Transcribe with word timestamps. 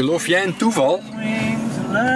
Geloof 0.00 0.26
jij 0.26 0.44
in 0.44 0.56
toeval? 0.56 1.00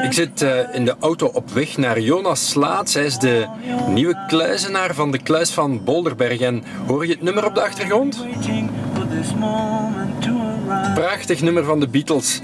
Ik 0.02 0.12
zit 0.12 0.42
uh, 0.42 0.50
in 0.72 0.84
de 0.84 0.94
auto 1.00 1.26
op 1.26 1.50
weg 1.50 1.76
naar 1.76 2.00
Jonas 2.00 2.48
Slaats. 2.48 2.94
Hij 2.94 3.04
is 3.04 3.18
de 3.18 3.46
nieuwe 3.88 4.24
kluizenaar 4.28 4.94
van 4.94 5.10
de 5.10 5.18
kluis 5.18 5.50
van 5.50 5.84
Bolderberg. 5.84 6.40
En 6.40 6.62
hoor 6.86 7.06
je 7.06 7.12
het 7.12 7.22
nummer 7.22 7.46
op 7.46 7.54
de 7.54 7.62
achtergrond? 7.62 8.26
Prachtig 10.94 11.42
nummer 11.42 11.64
van 11.64 11.80
de 11.80 11.88
Beatles. 11.88 12.40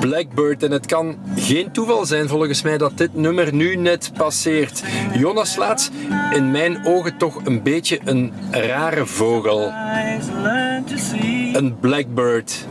Blackbird. 0.00 0.62
En 0.62 0.70
het 0.70 0.86
kan 0.86 1.16
geen 1.36 1.70
toeval 1.70 2.06
zijn 2.06 2.28
volgens 2.28 2.62
mij 2.62 2.78
dat 2.78 2.98
dit 2.98 3.14
nummer 3.14 3.54
nu 3.54 3.76
net 3.76 4.10
passeert. 4.16 4.82
Jonas 5.18 5.52
Slaats, 5.52 5.90
in 6.30 6.50
mijn 6.50 6.86
ogen 6.86 7.16
toch 7.16 7.40
een 7.44 7.62
beetje 7.62 8.00
een 8.04 8.32
rare 8.50 9.06
vogel. 9.06 9.72
Een 11.52 11.78
blackbird. 11.80 12.66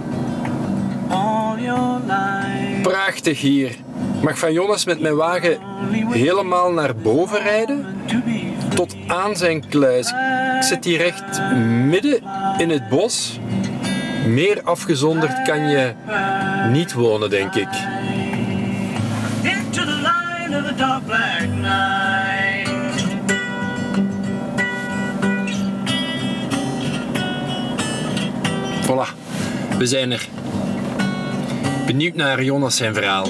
Prachtig 2.81 3.41
hier. 3.41 3.75
Mag 4.21 4.37
van 4.39 4.53
Jonas 4.53 4.85
met 4.85 4.99
mijn 4.99 5.15
wagen 5.15 5.57
helemaal 6.11 6.71
naar 6.71 6.95
boven 6.95 7.41
rijden? 7.41 7.85
Tot 8.75 8.95
aan 9.07 9.35
zijn 9.35 9.67
kluis. 9.67 10.13
Ik 10.55 10.63
zit 10.63 10.85
hier 10.85 11.05
echt 11.05 11.41
midden 11.85 12.21
in 12.57 12.69
het 12.69 12.89
bos. 12.89 13.39
Meer 14.27 14.61
afgezonderd 14.63 15.41
kan 15.41 15.69
je 15.69 15.93
niet 16.71 16.93
wonen, 16.93 17.29
denk 17.29 17.55
ik. 17.55 17.67
Voilà, 28.85 29.07
we 29.77 29.85
zijn 29.85 30.11
er. 30.11 30.27
Benieuwd 31.85 32.15
naar 32.15 32.43
Jonas 32.43 32.75
zijn 32.77 32.93
verhaal. 32.93 33.27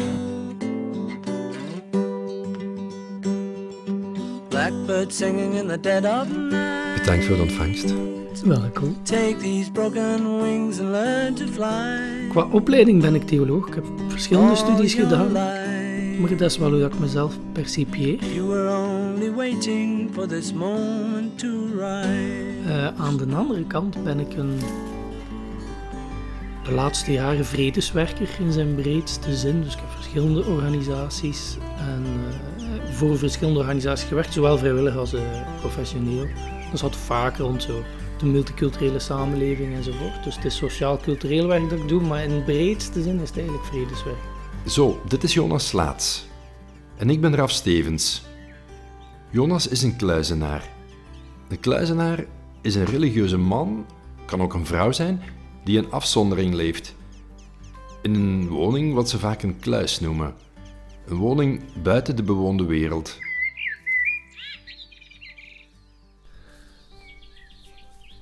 Blackbird 4.49 5.13
singing 5.13 5.53
in 5.53 5.67
the 5.67 5.79
dead 5.79 6.03
of 6.05 6.27
night. 6.37 6.99
Bedankt 6.99 7.25
voor 7.25 7.35
de 7.35 7.41
ontvangst. 7.41 7.93
Welkom. 8.45 8.97
Take 9.03 9.35
these 9.39 9.71
broken 9.71 10.41
wings 10.41 10.79
and 10.79 10.89
learn 10.89 11.33
to 11.33 11.45
fly. 11.45 12.27
Qua 12.29 12.47
opleiding 12.51 13.01
ben 13.01 13.15
ik 13.15 13.27
theoloog. 13.27 13.67
Ik 13.67 13.73
heb 13.73 13.85
verschillende 14.07 14.55
studies 14.55 14.93
gedaan. 14.93 15.31
Maar 16.19 16.37
dat 16.37 16.51
is 16.51 16.57
wel 16.57 16.69
hoe 16.69 16.85
ik 16.85 16.99
mezelf 16.99 17.33
percipieer. 17.51 18.19
Uh, 22.65 22.87
aan 22.97 23.17
de 23.17 23.35
andere 23.35 23.65
kant 23.67 24.03
ben 24.03 24.19
ik 24.19 24.37
een 24.37 24.59
de 26.63 26.71
laatste 26.71 27.11
jaren 27.11 27.45
vredeswerker 27.45 28.29
in 28.39 28.51
zijn 28.51 28.75
breedste 28.75 29.35
zin. 29.35 29.61
Dus 29.61 29.73
ik 29.73 29.79
heb 29.79 29.89
verschillende 29.89 30.45
organisaties 30.45 31.57
en 31.77 32.05
uh, 32.05 32.95
voor 32.95 33.17
verschillende 33.17 33.59
organisaties 33.59 34.07
gewerkt, 34.07 34.33
zowel 34.33 34.57
vrijwillig 34.57 34.95
als 34.95 35.13
uh, 35.13 35.21
professioneel. 35.59 36.27
Dat 36.71 36.79
zat 36.79 36.95
vaak 36.95 37.37
rond 37.37 37.63
zo 37.63 37.83
de 38.17 38.25
multiculturele 38.25 38.99
samenleving 38.99 39.75
enzovoort. 39.75 40.23
Dus 40.23 40.35
het 40.35 40.45
is 40.45 40.55
sociaal-cultureel 40.55 41.47
werk 41.47 41.69
dat 41.69 41.79
ik 41.79 41.87
doe, 41.87 42.01
maar 42.01 42.23
in 42.23 42.43
breedste 42.43 43.01
zin 43.03 43.19
is 43.19 43.29
het 43.29 43.37
eigenlijk 43.37 43.67
vredeswerk. 43.67 44.17
Zo, 44.65 45.01
dit 45.07 45.23
is 45.23 45.33
Jonas 45.33 45.67
Slaats. 45.67 46.25
En 46.97 47.09
ik 47.09 47.21
ben 47.21 47.35
Raf 47.35 47.51
Stevens. 47.51 48.23
Jonas 49.29 49.67
is 49.67 49.83
een 49.83 49.95
kluizenaar. 49.95 50.69
Een 51.49 51.59
kluizenaar 51.59 52.25
is 52.61 52.75
een 52.75 52.85
religieuze 52.85 53.37
man, 53.37 53.85
kan 54.25 54.41
ook 54.41 54.53
een 54.53 54.65
vrouw 54.65 54.91
zijn, 54.91 55.21
die 55.63 55.77
in 55.77 55.91
afzondering 55.91 56.53
leeft. 56.53 56.95
In 58.01 58.13
een 58.13 58.47
woning 58.47 58.93
wat 58.93 59.09
ze 59.09 59.19
vaak 59.19 59.43
een 59.43 59.59
kluis 59.59 59.99
noemen. 59.99 60.33
Een 61.07 61.17
woning 61.17 61.61
buiten 61.83 62.15
de 62.15 62.23
bewoonde 62.23 62.65
wereld. 62.65 63.19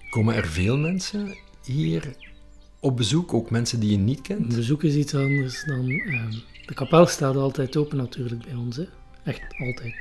Komen 0.10 0.36
er 0.36 0.48
veel 0.48 0.78
mensen 0.78 1.36
hier 1.64 2.16
op 2.80 2.98
bezoek, 2.98 3.34
ook 3.34 3.50
mensen 3.50 3.80
die 3.80 3.92
je 3.92 3.98
niet 3.98 4.22
kent? 4.22 4.56
Bezoek 4.56 4.84
is 4.84 4.96
iets 4.96 5.16
anders 5.16 5.64
dan. 5.66 5.90
Uh, 5.90 6.24
de 6.66 6.74
kapel 6.74 7.06
staat 7.06 7.36
altijd 7.36 7.78
open 7.78 7.98
natuurlijk 7.98 8.44
bij 8.44 8.56
ons, 8.56 8.76
hè. 8.76 8.86
echt 9.24 9.42
altijd. 9.60 9.94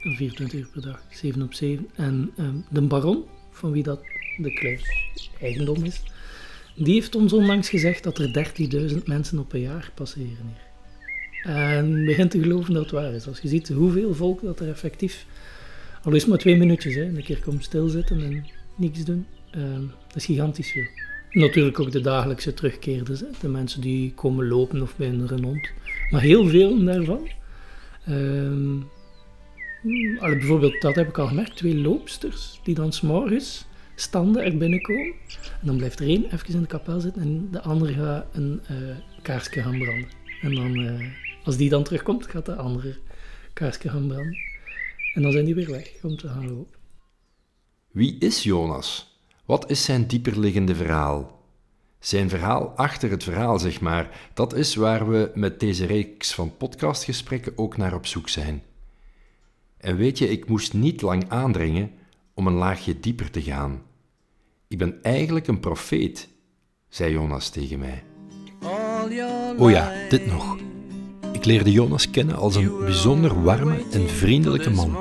24 0.00 0.58
uur 0.58 0.68
per 0.72 0.82
dag, 0.82 1.02
7 1.10 1.42
op 1.42 1.54
7. 1.54 1.88
En 1.94 2.30
uh, 2.36 2.48
de 2.70 2.80
baron, 2.80 3.24
van 3.50 3.72
wie 3.72 3.82
dat 3.82 4.00
de 4.36 4.52
kluis 4.52 4.82
eigendom 5.40 5.84
is, 5.84 6.02
die 6.78 6.94
heeft 6.94 7.14
ons 7.14 7.32
onlangs 7.32 7.68
gezegd 7.68 8.02
dat 8.04 8.18
er 8.18 8.46
13.000 8.90 8.96
mensen 9.04 9.38
op 9.38 9.52
een 9.52 9.60
jaar 9.60 9.90
passeren 9.94 10.26
hier. 10.26 10.66
En 11.42 12.04
begint 12.04 12.30
te 12.30 12.40
geloven 12.40 12.74
dat 12.74 12.82
het 12.82 12.92
waar 12.92 13.14
is. 13.14 13.26
Als 13.26 13.40
je 13.40 13.48
ziet 13.48 13.68
hoeveel 13.68 14.14
volk 14.14 14.42
dat 14.42 14.60
er 14.60 14.68
effectief, 14.68 15.26
al 16.02 16.14
is 16.14 16.26
maar 16.26 16.38
twee 16.38 16.56
minuutjes, 16.56 16.94
hè, 16.94 17.02
een 17.02 17.22
keer 17.22 17.40
komt 17.40 17.64
stilzitten 17.64 18.22
en 18.22 18.46
niks 18.76 19.04
doen, 19.04 19.26
uh, 19.56 19.62
dat 20.06 20.16
is 20.16 20.24
gigantisch 20.24 20.70
veel. 20.70 20.86
Natuurlijk 21.30 21.80
ook 21.80 21.92
de 21.92 22.00
dagelijkse 22.00 22.54
terugkeerders, 22.54 23.20
hè, 23.20 23.26
de 23.40 23.48
mensen 23.48 23.80
die 23.80 24.12
komen 24.14 24.48
lopen 24.48 24.82
of 24.82 24.96
bij 24.96 25.08
een 25.08 25.44
hond. 25.44 25.70
Maar 26.10 26.20
heel 26.20 26.48
veel 26.48 26.84
daarvan. 26.84 27.28
Uh, 28.08 28.82
bijvoorbeeld, 30.20 30.80
dat 30.80 30.94
heb 30.94 31.08
ik 31.08 31.18
al 31.18 31.26
gemerkt, 31.26 31.56
twee 31.56 31.76
loopsters 31.76 32.60
die 32.62 32.74
dan 32.74 32.92
s'morgens 32.92 33.66
standen 34.00 34.44
er 34.44 34.56
binnenkomen. 34.56 35.14
En 35.60 35.66
dan 35.66 35.76
blijft 35.76 36.00
er 36.00 36.06
één 36.06 36.24
even 36.24 36.54
in 36.54 36.60
de 36.60 36.66
kapel 36.66 37.00
zitten 37.00 37.22
en 37.22 37.48
de 37.50 37.62
andere 37.62 37.92
gaat 37.92 38.26
een 38.32 38.60
uh, 38.70 38.96
kaarsje 39.22 39.62
gaan 39.62 39.78
branden. 39.78 40.08
En 40.42 40.54
dan, 40.54 40.78
uh, 40.78 41.06
als 41.44 41.56
die 41.56 41.68
dan 41.68 41.82
terugkomt, 41.82 42.26
gaat 42.26 42.46
de 42.46 42.54
andere 42.54 42.96
kaarsje 43.52 43.88
gaan 43.88 44.06
branden. 44.06 44.36
En 45.14 45.22
dan 45.22 45.32
zijn 45.32 45.44
die 45.44 45.54
weer 45.54 45.70
weg 45.70 45.92
om 46.02 46.16
te 46.16 46.28
gaan 46.28 46.48
lopen. 46.48 46.76
Wie 47.90 48.18
is 48.18 48.42
Jonas? 48.42 49.20
Wat 49.44 49.70
is 49.70 49.84
zijn 49.84 50.06
dieperliggende 50.06 50.74
verhaal? 50.74 51.42
Zijn 51.98 52.28
verhaal 52.28 52.68
achter 52.68 53.10
het 53.10 53.24
verhaal, 53.24 53.58
zeg 53.58 53.80
maar, 53.80 54.30
dat 54.34 54.54
is 54.54 54.74
waar 54.74 55.10
we 55.10 55.30
met 55.34 55.60
deze 55.60 55.86
reeks 55.86 56.34
van 56.34 56.56
podcastgesprekken 56.56 57.52
ook 57.56 57.76
naar 57.76 57.94
op 57.94 58.06
zoek 58.06 58.28
zijn. 58.28 58.62
En 59.76 59.96
weet 59.96 60.18
je, 60.18 60.28
ik 60.28 60.48
moest 60.48 60.74
niet 60.74 61.02
lang 61.02 61.28
aandringen 61.28 61.90
om 62.34 62.46
een 62.46 62.52
laagje 62.52 63.00
dieper 63.00 63.30
te 63.30 63.42
gaan. 63.42 63.82
Ik 64.68 64.78
ben 64.78 65.02
eigenlijk 65.02 65.46
een 65.46 65.60
profeet, 65.60 66.28
zei 66.88 67.12
Jonas 67.12 67.48
tegen 67.48 67.78
mij. 67.78 68.02
Oh 69.58 69.70
ja, 69.70 70.08
dit 70.08 70.26
nog. 70.26 70.58
Ik 71.32 71.44
leerde 71.44 71.72
Jonas 71.72 72.10
kennen 72.10 72.36
als 72.36 72.56
een 72.56 72.78
bijzonder 72.78 73.42
warme 73.42 73.84
en 73.92 74.08
vriendelijke 74.08 74.70
man. 74.70 74.96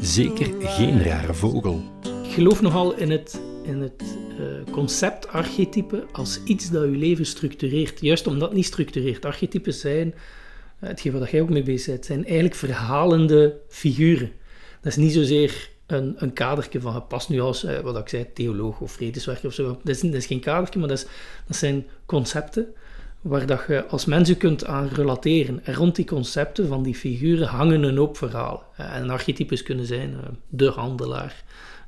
Zeker 0.00 0.46
geen 0.60 1.02
rare 1.02 1.34
vogel. 1.34 1.82
Ik 2.24 2.32
geloof 2.32 2.62
nogal 2.62 2.96
in 2.96 3.10
het, 3.10 3.40
in 3.62 3.80
het 3.80 4.02
uh, 4.40 4.72
concept 4.72 5.28
archetype 5.28 6.06
als 6.12 6.40
iets 6.44 6.70
dat 6.70 6.82
je 6.82 6.96
leven 6.96 7.26
structureert. 7.26 8.00
Juist 8.00 8.26
omdat 8.26 8.48
het 8.48 8.56
niet 8.56 8.66
structureert. 8.66 9.24
Archetypes 9.24 9.80
zijn, 9.80 10.06
uh, 10.06 10.88
hetgeen 10.88 11.12
wat 11.12 11.30
jij 11.30 11.40
ook 11.40 11.50
mee 11.50 11.62
bezig 11.62 11.92
bent, 11.92 12.06
zijn 12.06 12.24
eigenlijk 12.24 12.54
verhalende 12.54 13.60
figuren. 13.68 14.32
Dat 14.80 14.92
is 14.92 14.96
niet 14.96 15.12
zozeer 15.12 15.70
een, 15.86 16.14
een 16.16 16.32
kadertje 16.32 16.80
van, 16.80 17.06
pas 17.06 17.28
nu 17.28 17.40
als, 17.40 17.64
eh, 17.64 17.78
wat 17.78 17.96
ik 17.96 18.08
zei, 18.08 18.32
theoloog 18.34 18.80
of 18.80 18.92
vredeswerker 18.92 19.46
of 19.46 19.54
zo. 19.54 19.68
Dat 19.82 19.94
is, 19.94 20.00
dat 20.00 20.14
is 20.14 20.26
geen 20.26 20.40
kadertje, 20.40 20.78
maar 20.78 20.88
dat, 20.88 20.98
is, 20.98 21.06
dat 21.46 21.56
zijn 21.56 21.86
concepten 22.06 22.74
waar 23.20 23.46
dat 23.46 23.64
je 23.68 23.86
als 23.86 24.04
mensen 24.04 24.36
kunt 24.36 24.64
aan 24.64 24.88
relateren. 24.88 25.64
En 25.64 25.74
rond 25.74 25.96
die 25.96 26.04
concepten 26.04 26.68
van 26.68 26.82
die 26.82 26.94
figuren 26.94 27.46
hangen 27.46 27.82
een 27.82 27.96
hoop 27.96 28.16
verhalen. 28.16 28.60
En 28.76 29.10
archetypes 29.10 29.62
kunnen 29.62 29.86
zijn 29.86 30.10
uh, 30.10 30.18
de 30.48 30.68
handelaar, 30.70 31.44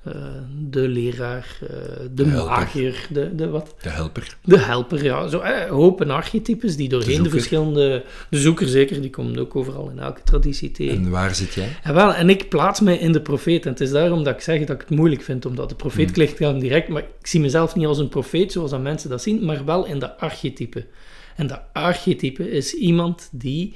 uh, 0.08 0.14
de 0.68 0.88
leraar, 0.88 1.58
uh, 1.62 1.68
de, 1.70 2.08
de 2.14 2.24
magier, 2.24 3.06
de, 3.10 3.34
de 3.34 3.48
wat? 3.48 3.74
De 3.82 3.88
helper. 3.88 4.36
De 4.44 4.58
helper, 4.58 5.04
ja. 5.04 5.28
Zo 5.28 5.42
hopen 5.68 6.10
archetypes 6.10 6.76
die 6.76 6.88
doorheen 6.88 7.16
de, 7.16 7.22
de, 7.22 7.30
verschillende... 7.30 8.04
De 8.30 8.38
zoeker 8.38 8.68
zeker, 8.68 9.00
die 9.00 9.10
komt 9.10 9.38
ook 9.38 9.56
overal 9.56 9.90
in 9.90 9.98
elke 9.98 10.22
traditie 10.22 10.70
tegen. 10.70 10.96
En 10.96 11.10
waar 11.10 11.34
zit 11.34 11.54
jij? 11.54 11.76
En, 11.82 11.94
wel, 11.94 12.14
en 12.14 12.28
ik 12.28 12.48
plaats 12.48 12.80
mij 12.80 12.96
in 12.96 13.12
de 13.12 13.20
profeet. 13.20 13.64
En 13.64 13.70
het 13.70 13.80
is 13.80 13.90
daarom 13.90 14.24
dat 14.24 14.34
ik 14.34 14.40
zeg 14.40 14.58
dat 14.60 14.80
ik 14.80 14.80
het 14.88 14.96
moeilijk 14.96 15.22
vind, 15.22 15.46
omdat 15.46 15.68
de 15.68 15.74
profeet 15.74 16.04
hmm. 16.04 16.14
klinkt 16.14 16.38
dan 16.38 16.58
direct, 16.58 16.88
maar 16.88 17.02
ik 17.02 17.26
zie 17.26 17.40
mezelf 17.40 17.74
niet 17.74 17.86
als 17.86 17.98
een 17.98 18.08
profeet 18.08 18.52
zoals 18.52 18.70
dat 18.70 18.82
mensen 18.82 19.10
dat 19.10 19.22
zien, 19.22 19.44
maar 19.44 19.64
wel 19.64 19.86
in 19.86 19.98
de 19.98 20.18
archetype. 20.18 20.86
En 21.36 21.46
dat 21.46 21.60
archetype 21.72 22.50
is 22.50 22.74
iemand 22.74 23.28
die 23.32 23.74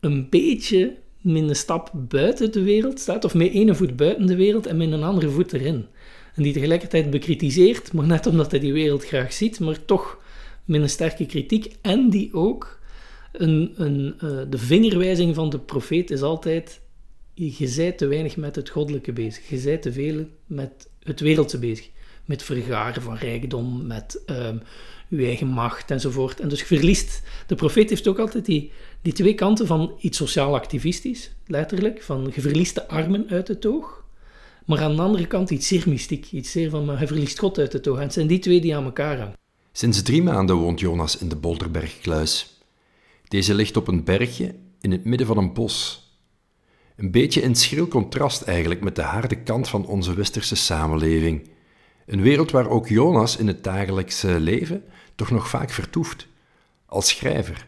een 0.00 0.28
beetje 0.30 0.94
met 1.24 1.48
een 1.48 1.56
stap 1.56 1.90
buiten 1.94 2.52
de 2.52 2.62
wereld 2.62 3.00
staat, 3.00 3.24
of 3.24 3.34
met 3.34 3.52
één 3.52 3.76
voet 3.76 3.96
buiten 3.96 4.26
de 4.26 4.36
wereld 4.36 4.66
en 4.66 4.76
met 4.76 4.92
een 4.92 5.02
andere 5.02 5.30
voet 5.30 5.52
erin. 5.52 5.86
En 6.34 6.42
die 6.42 6.52
tegelijkertijd 6.52 7.10
bekritiseert, 7.10 7.92
maar 7.92 8.06
net 8.06 8.26
omdat 8.26 8.50
hij 8.50 8.60
die 8.60 8.72
wereld 8.72 9.04
graag 9.04 9.32
ziet, 9.32 9.60
maar 9.60 9.84
toch 9.84 10.18
met 10.64 10.80
een 10.80 10.88
sterke 10.88 11.26
kritiek. 11.26 11.76
En 11.80 12.10
die 12.10 12.32
ook, 12.32 12.80
een, 13.32 13.72
een, 13.76 14.14
uh, 14.24 14.40
de 14.50 14.58
vingerwijzing 14.58 15.34
van 15.34 15.50
de 15.50 15.58
profeet 15.58 16.10
is 16.10 16.22
altijd, 16.22 16.80
je 17.34 17.66
zijt 17.66 17.98
te 17.98 18.06
weinig 18.06 18.36
met 18.36 18.56
het 18.56 18.68
goddelijke 18.68 19.12
bezig. 19.12 19.48
Je 19.48 19.58
zijt 19.58 19.82
te 19.82 19.92
veel 19.92 20.26
met 20.46 20.88
het 21.02 21.20
wereldse 21.20 21.58
bezig. 21.58 21.88
Met 22.24 22.42
vergaren 22.42 23.02
van 23.02 23.16
rijkdom, 23.16 23.86
met 23.86 24.22
um, 24.26 24.62
je 25.08 25.26
eigen 25.26 25.46
macht 25.46 25.90
enzovoort. 25.90 26.40
En 26.40 26.48
dus 26.48 26.62
verliest. 26.62 27.22
De 27.46 27.54
profeet 27.54 27.90
heeft 27.90 28.08
ook 28.08 28.18
altijd 28.18 28.44
die, 28.44 28.70
die 29.04 29.12
twee 29.12 29.34
kanten 29.34 29.66
van 29.66 29.92
iets 29.98 30.18
sociaal 30.18 30.54
activistisch, 30.54 31.30
letterlijk, 31.46 32.02
van 32.02 32.30
je 32.34 32.40
verliest 32.40 32.74
de 32.74 32.88
armen 32.88 33.26
uit 33.28 33.48
het 33.48 33.66
oog, 33.66 34.04
maar 34.66 34.82
aan 34.82 34.96
de 34.96 35.02
andere 35.02 35.26
kant 35.26 35.50
iets 35.50 35.68
zeer 35.68 35.84
mystiek, 35.86 36.32
iets 36.32 36.50
zeer 36.50 36.70
van 36.70 36.96
je 36.98 37.06
verliest 37.06 37.38
God 37.38 37.58
uit 37.58 37.72
het 37.72 37.88
oog. 37.88 37.96
En 37.96 38.02
het 38.02 38.12
zijn 38.12 38.26
die 38.26 38.38
twee 38.38 38.60
die 38.60 38.76
aan 38.76 38.84
elkaar 38.84 39.18
hangen. 39.18 39.36
Sinds 39.72 40.02
drie 40.02 40.22
maanden 40.22 40.56
woont 40.56 40.80
Jonas 40.80 41.18
in 41.18 41.28
de 41.28 41.36
Bolderbergkluis. 41.36 42.60
Deze 43.28 43.54
ligt 43.54 43.76
op 43.76 43.88
een 43.88 44.04
bergje 44.04 44.54
in 44.80 44.92
het 44.92 45.04
midden 45.04 45.26
van 45.26 45.36
een 45.36 45.52
bos. 45.52 46.08
Een 46.96 47.10
beetje 47.10 47.40
in 47.40 47.54
schril 47.54 47.88
contrast 47.88 48.42
eigenlijk 48.42 48.80
met 48.80 48.96
de 48.96 49.02
harde 49.02 49.42
kant 49.42 49.68
van 49.68 49.86
onze 49.86 50.14
westerse 50.14 50.56
samenleving. 50.56 51.48
Een 52.06 52.22
wereld 52.22 52.50
waar 52.50 52.68
ook 52.68 52.88
Jonas 52.88 53.36
in 53.36 53.46
het 53.46 53.64
dagelijkse 53.64 54.40
leven 54.40 54.84
toch 55.14 55.30
nog 55.30 55.48
vaak 55.48 55.70
vertoeft. 55.70 56.26
Als 56.86 57.08
schrijver, 57.08 57.66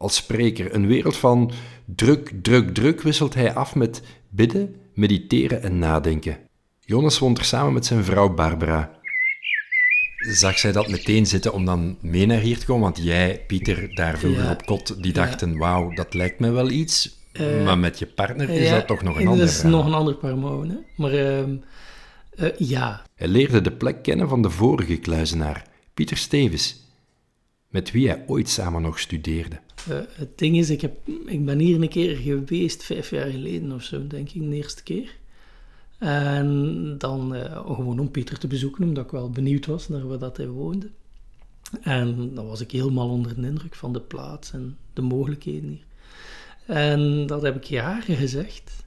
als 0.00 0.16
spreker. 0.16 0.74
Een 0.74 0.86
wereld 0.86 1.16
van 1.16 1.52
druk, 1.84 2.32
druk, 2.42 2.74
druk 2.74 3.02
wisselt 3.02 3.34
hij 3.34 3.54
af 3.54 3.74
met 3.74 4.02
bidden, 4.28 4.74
mediteren 4.94 5.62
en 5.62 5.78
nadenken. 5.78 6.38
Jonas 6.80 7.18
woont 7.18 7.38
er 7.38 7.44
samen 7.44 7.72
met 7.72 7.86
zijn 7.86 8.04
vrouw 8.04 8.34
Barbara. 8.34 8.98
Zag 10.16 10.58
zij 10.58 10.72
dat 10.72 10.88
meteen 10.88 11.26
zitten 11.26 11.52
om 11.52 11.64
dan 11.64 11.98
mee 12.00 12.26
naar 12.26 12.40
hier 12.40 12.58
te 12.58 12.66
komen? 12.66 12.82
Want 12.82 12.98
jij, 13.02 13.44
Pieter, 13.46 13.94
daar 13.94 14.18
vroeger 14.18 14.44
Ja. 14.44 14.50
op 14.50 14.66
kot, 14.66 15.02
die 15.02 15.12
dachten, 15.12 15.58
wauw, 15.58 15.90
dat 15.94 16.14
lijkt 16.14 16.40
me 16.40 16.50
wel 16.50 16.70
iets. 16.70 17.18
Eh, 17.32 17.64
maar 17.64 17.78
met 17.78 17.98
je 17.98 18.06
partner 18.06 18.50
is 18.50 18.68
Ja, 18.68 18.74
dat 18.74 18.86
toch 18.86 19.02
nog 19.02 19.14
een 19.14 19.20
en 19.20 19.26
ander 19.26 19.46
Dat 19.46 19.54
is 19.54 19.62
nog 19.62 19.86
een 19.86 19.94
ander 19.94 20.16
hè. 20.22 20.76
Maar 20.96 21.12
ehm, 21.12 21.56
eh, 22.36 22.48
ja, 22.58 23.02
Hij 23.14 23.28
leerde 23.28 23.60
de 23.60 23.72
plek 23.72 24.02
kennen 24.02 24.28
van 24.28 24.42
de 24.42 24.50
vorige 24.50 24.96
kluizenaar, 24.96 25.64
Pieter 25.94 26.16
Stevens, 26.16 26.76
met 27.70 27.90
wie 27.90 28.08
hij 28.08 28.24
ooit 28.26 28.48
samen 28.48 28.82
nog 28.82 28.98
studeerde. 28.98 29.60
Eh, 29.88 29.98
het 30.12 30.38
ding 30.38 30.56
is, 30.56 30.70
ik, 30.70 30.80
heb, 30.80 31.08
ik 31.26 31.44
ben 31.44 31.58
hier 31.58 31.82
een 31.82 31.88
keer 31.88 32.16
geweest, 32.16 32.84
vijf 32.84 33.10
jaar 33.10 33.30
geleden 33.30 33.72
of 33.72 33.82
zo, 33.82 34.06
denk 34.06 34.30
ik, 34.30 34.50
de 34.50 34.56
eerste 34.56 34.82
keer. 34.82 35.18
En 35.98 36.94
dan 36.98 37.34
eh, 37.34 37.66
gewoon 37.66 37.98
om 37.98 38.10
Pieter 38.10 38.38
te 38.38 38.46
bezoeken, 38.46 38.84
omdat 38.84 39.04
ik 39.04 39.10
wel 39.10 39.30
benieuwd 39.30 39.66
was 39.66 39.88
naar 39.88 40.06
waar 40.06 40.18
dat 40.18 40.36
hij 40.36 40.48
woonde. 40.48 40.90
En 41.82 42.34
dan 42.34 42.46
was 42.46 42.60
ik 42.60 42.70
helemaal 42.70 43.08
onder 43.08 43.40
de 43.40 43.46
indruk 43.46 43.74
van 43.74 43.92
de 43.92 44.00
plaats 44.00 44.52
en 44.52 44.76
de 44.92 45.02
mogelijkheden 45.02 45.68
hier. 45.68 45.84
En 46.66 47.26
dat 47.26 47.42
heb 47.42 47.56
ik 47.56 47.64
jaren 47.64 48.16
gezegd 48.16 48.84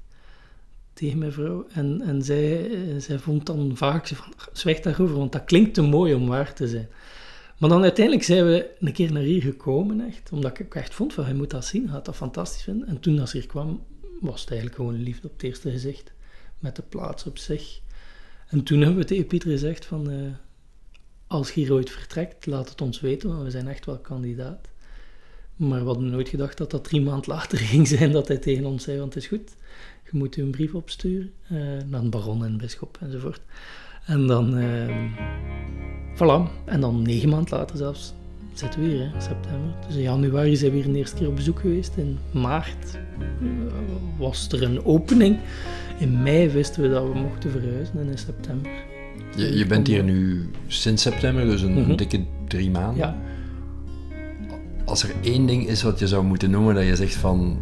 tegen 0.93 1.17
mijn 1.17 1.31
vrouw. 1.31 1.65
En, 1.73 2.01
en 2.01 2.23
zij, 2.23 2.71
eh, 2.71 2.99
zij 2.99 3.19
vond 3.19 3.45
dan 3.45 3.77
vaak, 3.77 4.07
ze 4.07 4.15
van, 4.15 4.33
zwijg 4.53 4.79
daarover, 4.79 5.17
want 5.17 5.31
dat 5.31 5.43
klinkt 5.43 5.73
te 5.73 5.81
mooi 5.81 6.13
om 6.13 6.27
waar 6.27 6.53
te 6.53 6.67
zijn. 6.67 6.87
Maar 7.63 7.71
dan 7.71 7.83
uiteindelijk 7.83 8.25
zijn 8.25 8.45
we 8.45 8.69
een 8.79 8.93
keer 8.93 9.11
naar 9.11 9.21
hier 9.21 9.41
gekomen, 9.41 10.07
echt. 10.07 10.31
Omdat 10.31 10.59
ik 10.59 10.75
echt 10.75 10.93
vond 10.93 11.13
van, 11.13 11.23
hij 11.23 11.33
moet 11.33 11.49
dat 11.49 11.65
zien, 11.65 11.87
had 11.89 12.05
dat 12.05 12.15
fantastisch 12.15 12.63
vinden. 12.63 12.87
En 12.87 12.99
toen 12.99 13.19
als 13.19 13.31
hij 13.31 13.41
hier 13.41 13.49
kwam, 13.49 13.83
was 14.19 14.41
het 14.41 14.49
eigenlijk 14.49 14.79
gewoon 14.79 15.03
liefde 15.03 15.27
op 15.27 15.33
het 15.33 15.43
eerste 15.43 15.71
gezicht. 15.71 16.13
Met 16.59 16.75
de 16.75 16.81
plaats 16.81 17.25
op 17.25 17.37
zich. 17.37 17.79
En 18.47 18.63
toen 18.63 18.79
hebben 18.79 18.97
we 18.97 19.05
tegen 19.05 19.27
Pieter 19.27 19.49
gezegd 19.49 19.85
van, 19.85 20.09
eh, 20.09 20.17
als 21.27 21.51
je 21.51 21.61
hier 21.61 21.73
ooit 21.73 21.89
vertrekt, 21.89 22.45
laat 22.45 22.69
het 22.69 22.81
ons 22.81 22.99
weten, 22.99 23.29
want 23.29 23.43
we 23.43 23.51
zijn 23.51 23.67
echt 23.67 23.85
wel 23.85 23.99
kandidaat. 23.99 24.69
Maar 25.55 25.79
we 25.79 25.85
hadden 25.85 26.09
nooit 26.09 26.29
gedacht 26.29 26.57
dat 26.57 26.71
dat 26.71 26.83
drie 26.83 27.01
maanden 27.01 27.33
later 27.33 27.57
ging 27.73 27.87
zijn 27.87 28.11
dat 28.11 28.27
hij 28.27 28.37
tegen 28.37 28.65
ons 28.65 28.83
zei, 28.83 28.99
want 28.99 29.13
het 29.13 29.23
is 29.23 29.29
goed, 29.29 29.55
je 30.03 30.17
moet 30.17 30.37
u 30.37 30.41
een 30.41 30.51
brief 30.51 30.73
opsturen 30.75 31.33
eh, 31.43 31.57
naar 31.87 32.01
een 32.01 32.09
baron 32.09 32.45
en 32.45 32.57
bisschop 32.57 32.97
enzovoort. 33.01 33.41
En 34.05 34.27
dan, 34.27 34.57
ehm, 34.57 35.07
voilà, 36.15 36.49
en 36.65 36.79
dan 36.81 37.01
negen 37.01 37.29
maanden 37.29 37.57
later 37.57 37.77
zelfs 37.77 38.13
zitten 38.53 38.81
we 38.81 38.87
hier, 38.87 38.99
hè, 39.13 39.21
september. 39.21 39.73
Dus 39.87 39.95
in 39.95 40.01
januari 40.01 40.55
zijn 40.55 40.71
we 40.71 40.77
hier 40.77 40.91
de 40.91 40.97
eerste 40.97 41.15
keer 41.15 41.27
op 41.27 41.35
bezoek 41.35 41.59
geweest. 41.59 41.97
In 41.97 42.17
maart 42.31 42.97
eh, 43.19 43.47
was 44.17 44.47
er 44.51 44.63
een 44.63 44.85
opening. 44.85 45.37
In 45.99 46.21
mei 46.23 46.49
wisten 46.49 46.81
we 46.81 46.89
dat 46.89 47.03
we 47.03 47.13
mochten 47.19 47.51
verhuizen 47.51 47.99
en 47.99 48.07
in 48.07 48.17
september. 48.17 48.71
Je, 49.35 49.57
je 49.57 49.65
bent 49.65 49.87
hier 49.87 50.03
nu 50.03 50.49
sinds 50.67 51.01
september, 51.01 51.45
dus 51.45 51.61
een 51.61 51.73
Mhm. 51.81 51.95
dikke 51.95 52.23
drie 52.47 52.71
maanden. 52.71 52.97
Ja, 52.97 53.15
Als 54.85 55.03
er 55.03 55.13
één 55.21 55.45
ding 55.45 55.67
is 55.67 55.83
wat 55.83 55.99
je 55.99 56.07
zou 56.07 56.23
moeten 56.23 56.49
noemen, 56.49 56.75
dat 56.75 56.85
je 56.85 56.95
zegt 56.95 57.15
van... 57.15 57.57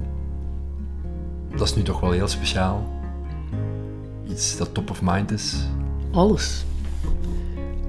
Dat 1.52 1.62
is 1.68 1.76
nu 1.76 1.82
toch 1.82 2.00
wel 2.00 2.12
heel 2.12 2.28
speciaal. 2.28 2.90
Iets 4.30 4.58
dat 4.58 4.74
top 4.74 4.90
of 4.90 5.02
mind 5.02 5.32
is. 5.32 5.66
Alles. 6.12 6.64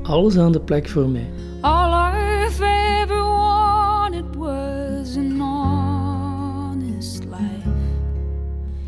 Alles 0.03 0.39
aan 0.39 0.53
de 0.53 0.61
plek 0.61 0.89
voor 0.89 1.09
mij. 1.09 1.31
All 1.61 1.93
I've 1.93 2.65
ever 2.65 3.23
wanted 3.23 4.37
was 4.37 5.17
an 5.17 5.41
honest 5.41 7.25
life. 7.25 7.69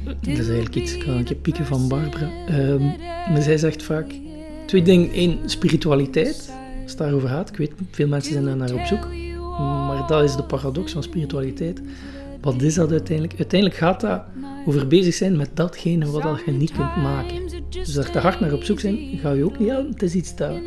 Dat 0.04 0.38
is 0.38 0.38
eigenlijk 0.38 0.74
iets, 0.74 0.94
ik 0.94 1.00
kan 1.00 1.14
een 1.14 1.40
pieken 1.40 1.66
van 1.66 1.88
Barbara. 1.88 2.30
Ehm, 2.46 2.84
maar 3.32 3.42
zij 3.42 3.56
zegt 3.56 3.82
vaak 3.82 4.14
twee 4.66 4.82
dingen. 4.82 5.08
Eén, 5.12 5.38
spiritualiteit. 5.44 6.52
Als 6.82 6.90
het 6.90 6.98
daarover 6.98 7.28
gaat. 7.28 7.48
Ik 7.48 7.56
weet, 7.56 7.72
veel 7.90 8.08
mensen 8.08 8.32
zijn 8.32 8.44
daar 8.44 8.56
naar 8.56 8.74
op 8.74 8.84
zoek. 8.86 9.08
Maar 9.58 10.06
dat 10.06 10.22
is 10.22 10.36
de 10.36 10.44
paradox 10.44 10.92
van 10.92 11.02
spiritualiteit. 11.02 11.80
Wat 12.40 12.62
is 12.62 12.74
dat 12.74 12.90
uiteindelijk? 12.90 13.38
Uiteindelijk 13.38 13.80
gaat 13.80 14.00
dat 14.00 14.22
over 14.66 14.86
bezig 14.86 15.14
zijn 15.14 15.36
met 15.36 15.50
datgene 15.54 16.10
wat 16.10 16.42
je 16.46 16.52
niet 16.52 16.72
kunt 16.72 16.96
maken. 16.96 17.43
Dus 17.82 17.96
als 17.96 18.06
je 18.06 18.12
er 18.12 18.20
hard 18.20 18.40
naar 18.40 18.52
op 18.52 18.64
zoek 18.64 18.80
zijn, 18.80 19.18
ga 19.18 19.30
je 19.30 19.44
ook 19.44 19.58
niet 19.58 19.68
helpen. 19.68 19.92
Het 19.92 20.02
is 20.02 20.14
iets 20.14 20.36
dat 20.36 20.60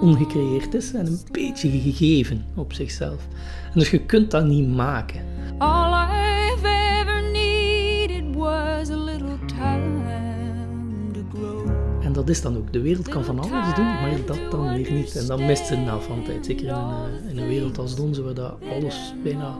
ongecreëerd 0.00 0.74
is 0.74 0.92
en 0.92 1.06
een 1.06 1.20
beetje 1.30 1.70
gegeven 1.70 2.44
op 2.54 2.72
zichzelf. 2.72 3.26
En 3.72 3.78
dus 3.78 3.90
je 3.90 4.06
kunt 4.06 4.30
dat 4.30 4.44
niet 4.44 4.68
maken. 4.68 5.24
All 5.58 5.92
I've 5.92 6.66
ever 6.66 7.30
needed 7.32 8.34
was 8.34 8.90
a 8.90 8.96
little 8.96 9.38
time 9.46 11.10
to 11.12 11.20
grow. 11.34 11.70
En 12.02 12.12
dat 12.12 12.28
is 12.28 12.42
dan 12.42 12.56
ook. 12.56 12.72
De 12.72 12.80
wereld 12.80 13.08
kan 13.08 13.24
van 13.24 13.38
alles 13.38 13.74
doen, 13.74 13.84
maar 13.84 14.26
dat 14.26 14.50
dan 14.50 14.74
weer 14.74 14.92
niet. 14.92 15.16
En 15.16 15.26
dat 15.26 15.40
mist 15.40 15.66
ze 15.66 15.76
na 15.76 15.98
van 15.98 16.24
tijd. 16.24 16.46
Zeker 16.46 16.66
in 16.66 16.74
een, 16.74 17.28
in 17.28 17.38
een 17.38 17.48
wereld 17.48 17.78
als 17.78 17.96
de 17.96 18.02
onze, 18.02 18.22
waar 18.22 18.34
dat 18.34 18.54
alles 18.70 19.14
bijna 19.22 19.58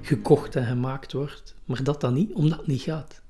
gekocht 0.00 0.56
en 0.56 0.64
gemaakt 0.66 1.12
wordt. 1.12 1.54
Maar 1.64 1.82
dat 1.82 2.00
dan 2.00 2.14
niet, 2.14 2.32
omdat 2.32 2.58
het 2.58 2.66
niet 2.66 2.82
gaat. 2.82 3.20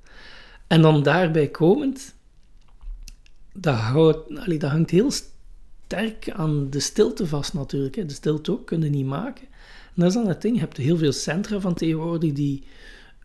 En 0.67 0.81
dan 0.81 1.03
daarbij 1.03 1.47
komend, 1.47 2.15
dat, 3.53 4.61
hangt 4.61 4.89
heel 4.89 5.11
sterk 5.11 6.31
aan 6.31 6.69
de 6.69 6.79
stilte 6.79 7.27
vast 7.27 7.53
natuurlijk. 7.53 7.95
Hè. 7.95 8.05
De 8.05 8.13
stilte 8.13 8.51
ook 8.51 8.65
kun 8.65 8.81
je 8.81 8.89
niet 8.89 9.05
maken. 9.05 9.47
En 9.95 10.01
dat 10.01 10.07
is 10.07 10.13
dan 10.13 10.27
het 10.27 10.41
ding. 10.41 10.55
Je 10.55 10.61
hebt 10.61 10.77
heel 10.77 10.97
veel 10.97 11.11
centra 11.11 11.59
van 11.59 11.73
tegenwoordig 11.73 12.33
die 12.33 12.63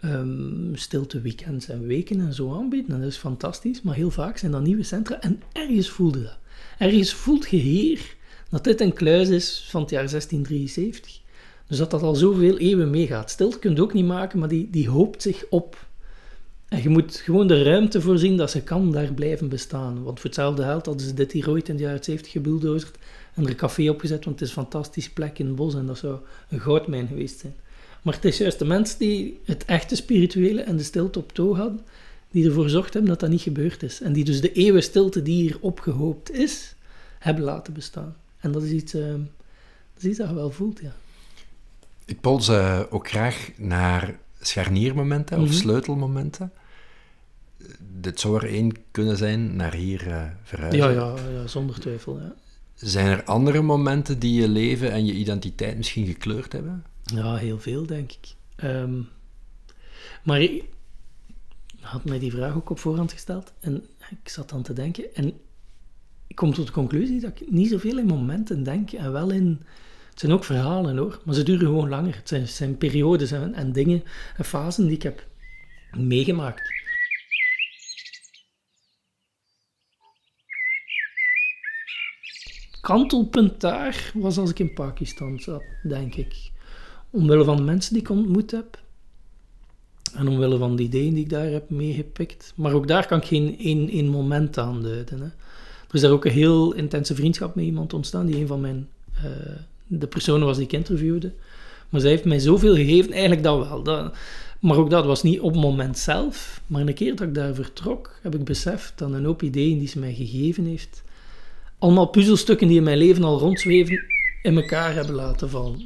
ehm, 0.01 0.75
stilte 0.75 1.21
weekends 1.21 1.69
en 1.69 1.87
weken 1.87 2.21
en 2.21 2.35
zo 2.35 2.55
aanbieden. 2.55 2.95
En 2.95 3.01
dat 3.01 3.11
is 3.11 3.17
fantastisch, 3.17 3.83
maar 3.83 3.95
heel 3.95 4.11
vaak 4.11 4.39
zijn 4.39 4.53
dat 4.53 4.63
nieuwe 4.63 4.83
centra. 4.83 5.21
En 5.21 5.43
ergens 5.53 5.89
voelde 5.89 6.23
dat. 6.23 6.39
Ergens 6.79 7.13
voelt 7.13 7.51
je 7.51 7.57
hier 7.57 8.17
dat 8.51 8.65
dit 8.65 8.81
een 8.81 8.93
kluis 8.93 9.29
is 9.29 9.67
van 9.71 9.81
het 9.81 9.91
jaar 9.91 10.09
1673. 10.09 11.21
Dus 11.67 11.79
dat 11.79 11.91
dat 11.91 12.03
al 12.03 12.15
zoveel 12.15 12.59
eeuwen 12.59 12.91
meegaat. 12.91 13.31
Stilte 13.31 13.59
kun 13.59 13.75
je 13.75 13.83
ook 13.83 13.93
niet 13.93 14.05
maken, 14.05 14.39
maar 14.39 14.49
die, 14.49 14.71
die 14.71 14.89
hoopt 14.89 15.23
zich 15.23 15.45
op. 15.51 15.86
En 16.69 16.83
je 16.83 16.89
moet 16.89 17.17
gewoon 17.17 17.47
de 17.47 17.63
ruimte 17.63 18.01
voorzien 18.01 18.37
dat 18.37 18.51
ze 18.51 18.63
kan 18.63 18.93
daar 18.93 19.13
blijven 19.13 19.49
bestaan. 19.49 20.03
Want 20.03 20.21
voor 20.21 20.31
hetzelfde 20.31 20.63
geld 20.63 20.87
hadden 20.87 21.07
ze 21.07 21.15
dit 21.15 21.33
hier 21.33 21.51
ooit 21.51 21.69
in 21.69 21.77
de 21.77 21.83
jaren 21.83 22.05
70 22.05 22.33
gebulldozerd 22.33 22.99
en 23.35 23.43
er 23.43 23.49
een 23.49 23.57
café 23.57 23.91
opgezet, 23.91 24.25
want 24.25 24.41
het 24.41 24.49
is 24.49 24.57
een 24.57 24.63
fantastische 24.63 25.13
plek 25.13 25.39
in 25.39 25.47
het 25.47 25.57
bos 25.57 25.75
en 25.75 25.87
dat 25.87 25.99
zou 25.99 26.19
een 26.49 26.61
goudmijn 26.61 27.07
geweest 27.07 27.39
zijn. 27.39 27.55
Maar 28.03 28.15
het 28.15 28.25
is 28.25 28.39
juist 28.39 28.59
de 28.59 28.65
mensen 28.65 28.99
die 28.99 29.41
het 29.45 29.65
echte 29.65 29.97
spirituele 29.97 30.63
en 30.63 30.77
de 30.77 30.83
stilte 30.83 31.19
op 31.19 31.33
toog 31.33 31.57
hadden, 31.57 31.81
die 32.31 32.47
ervoor 32.47 32.63
gezorgd 32.63 32.93
hebben 32.93 33.11
dat 33.11 33.21
dat 33.21 33.31
niet 33.31 33.41
gebeurd 33.41 33.83
is. 33.83 34.01
En 34.01 34.13
die 34.13 34.25
dus 34.25 34.41
de 34.41 34.53
eeuwen 34.53 34.83
stilte 34.83 35.23
die 35.23 35.43
hier 35.43 35.57
opgehoopt 35.61 36.33
is, 36.33 36.75
hebben 37.19 37.45
laten 37.45 37.73
bestaan. 37.73 38.17
En 38.39 38.53
dat 38.53 38.63
is 38.63 38.71
iets, 38.71 38.95
eh, 38.95 39.03
dat, 39.03 40.17
dat 40.17 40.17
je 40.17 40.35
wel 40.35 40.51
voelt, 40.51 40.81
ja. 40.83 40.95
Ik 42.05 42.21
pols 42.21 42.49
eh, 42.49 42.81
ook 42.91 43.09
graag 43.09 43.51
naar 43.57 44.19
scharniermomenten 44.49 45.39
of 45.39 45.45
Mhm. 45.45 45.53
sleutelmomenten. 45.53 46.53
Dit 48.01 48.21
zou 48.21 48.37
er 48.37 48.49
één 48.49 48.73
kunnen 48.91 49.17
zijn 49.17 49.57
naar 49.57 49.75
hier 49.75 50.07
eh, 50.11 50.23
verhuizen. 50.43 50.81
Ja, 50.81 50.91
ja, 50.91 51.15
ja, 51.33 51.47
zonder 51.47 51.81
twijfel. 51.81 52.21
Ja. 52.21 52.35
Zijn 52.75 53.07
er 53.07 53.25
andere 53.25 53.63
momenten 53.63 54.19
die 54.19 54.41
je 54.41 54.49
leven 54.49 54.93
en 54.93 55.07
je 55.07 55.13
identiteit 55.13 55.77
misschien 55.77 56.07
gekleurd 56.07 56.53
hebben? 56.53 56.85
Ja, 57.03 57.37
heel 57.37 57.59
veel, 57.59 57.87
denk 57.87 58.13
ik. 58.13 58.35
Ehm, 58.57 59.01
maar 60.25 60.41
ik 60.41 60.65
had 61.81 62.05
mij 62.05 62.19
die 62.19 62.31
vraag 62.31 62.55
ook 62.57 62.71
op 62.71 62.79
voorhand 62.79 63.13
gesteld 63.13 63.53
en 63.61 63.85
ik 64.11 64.29
zat 64.29 64.53
aan 64.53 64.63
te 64.63 64.73
denken 64.73 65.15
en 65.15 65.33
ik 66.27 66.37
kom 66.37 66.53
tot 66.55 66.67
de 66.67 66.73
conclusie 66.73 67.21
dat 67.21 67.41
ik 67.41 67.51
niet 67.51 67.69
zoveel 67.71 67.99
in 67.99 68.07
momenten 68.07 68.63
denk 68.63 68.93
en 68.93 69.13
wel 69.13 69.31
in... 69.31 69.61
Het 70.17 70.25
zijn 70.25 70.37
ook 70.37 70.45
verhalen 70.45 70.97
hoor, 70.97 71.21
maar 71.25 71.35
ze 71.35 71.43
duren 71.43 71.67
gewoon 71.67 71.89
langer. 71.89 72.17
Het 72.17 72.29
zijn, 72.29 72.49
zijn 72.49 72.79
periodes 72.79 73.31
en, 73.31 73.55
en 73.55 73.73
dingen 73.73 74.05
en 74.37 74.45
fasen 74.45 74.87
die 74.87 74.95
ik 74.95 75.03
heb 75.03 75.27
meegemaakt. 75.97 76.75
Kantelpunt 82.81 83.61
daar 83.61 84.11
was 84.15 84.39
als 84.39 84.51
ik 84.51 84.59
in 84.59 84.73
Pakistan 84.73 85.41
zat, 85.41 85.63
denk 85.83 86.15
ik. 86.15 86.51
Omwille 87.11 87.45
van 87.45 87.57
de 87.57 87.63
mensen 87.63 87.93
die 87.93 88.03
ik 88.03 88.11
ontmoet 88.11 88.51
heb. 88.51 88.83
En 90.15 90.29
omwille 90.29 90.59
van 90.59 90.77
de 90.77 90.83
ideeën 90.83 91.15
die 91.15 91.25
ik 91.25 91.31
daar 91.31 91.47
heb 91.47 91.71
meegepikt. 91.71 92.53
Maar 92.57 92.73
ook 92.73 92.89
daar 92.89 93.07
kan 93.07 93.19
ik 93.19 93.27
geen 93.27 93.59
één, 93.59 93.89
één 93.89 94.09
moment 94.09 94.59
aan 94.59 94.83
duiden. 94.83 95.21
Hè. 95.21 95.27
Er 95.89 95.95
is 95.95 96.01
daar 96.01 96.11
ook 96.11 96.25
een 96.25 96.31
heel 96.31 96.73
intense 96.73 97.15
vriendschap 97.15 97.55
met 97.55 97.65
iemand 97.65 97.93
ontstaan, 97.93 98.27
die 98.27 98.37
een 98.37 98.47
van 98.47 98.61
mijn... 98.61 98.89
eh, 99.25 99.57
de 99.87 100.07
personen 100.07 100.47
was 100.47 100.57
die 100.57 100.67
ik 100.67 100.73
interviewde. 100.73 101.33
Maar 101.89 102.01
zij 102.01 102.11
heeft 102.11 102.25
mij 102.25 102.39
zoveel 102.39 102.75
gegeven, 102.75 103.13
eigenlijk 103.13 103.43
dat 103.43 103.69
wel. 103.69 103.83
Dat, 103.83 104.17
maar 104.61 104.77
ook 104.77 104.91
dat 104.91 105.05
was 105.05 105.23
niet 105.23 105.41
op 105.41 105.53
het 105.53 105.61
moment 105.61 105.99
zelf. 105.99 106.61
Maar 106.67 106.81
een 106.81 106.95
keer 106.95 107.17
dat 107.17 107.27
ik 107.27 107.35
daar 107.35 107.55
vertrok, 107.55 108.19
heb 108.23 108.35
ik 108.35 108.45
beseft 108.45 108.99
dat 108.99 109.13
een 109.13 109.25
hoop 109.25 109.43
ideeën 109.43 109.79
die 109.79 109.89
ze 109.89 109.99
mij 109.99 110.15
gegeven 110.15 110.65
heeft, 110.65 111.03
allemaal 111.79 112.07
puzzelstukken 112.07 112.69
die 112.69 112.77
in 112.77 112.83
mijn 112.83 112.99
leven 112.99 113.25
al 113.25 113.39
rondzweven, 113.39 114.05
in 114.43 114.57
elkaar 114.57 114.95
hebben 114.95 115.15
laten 115.15 115.51
vallen. 115.51 115.85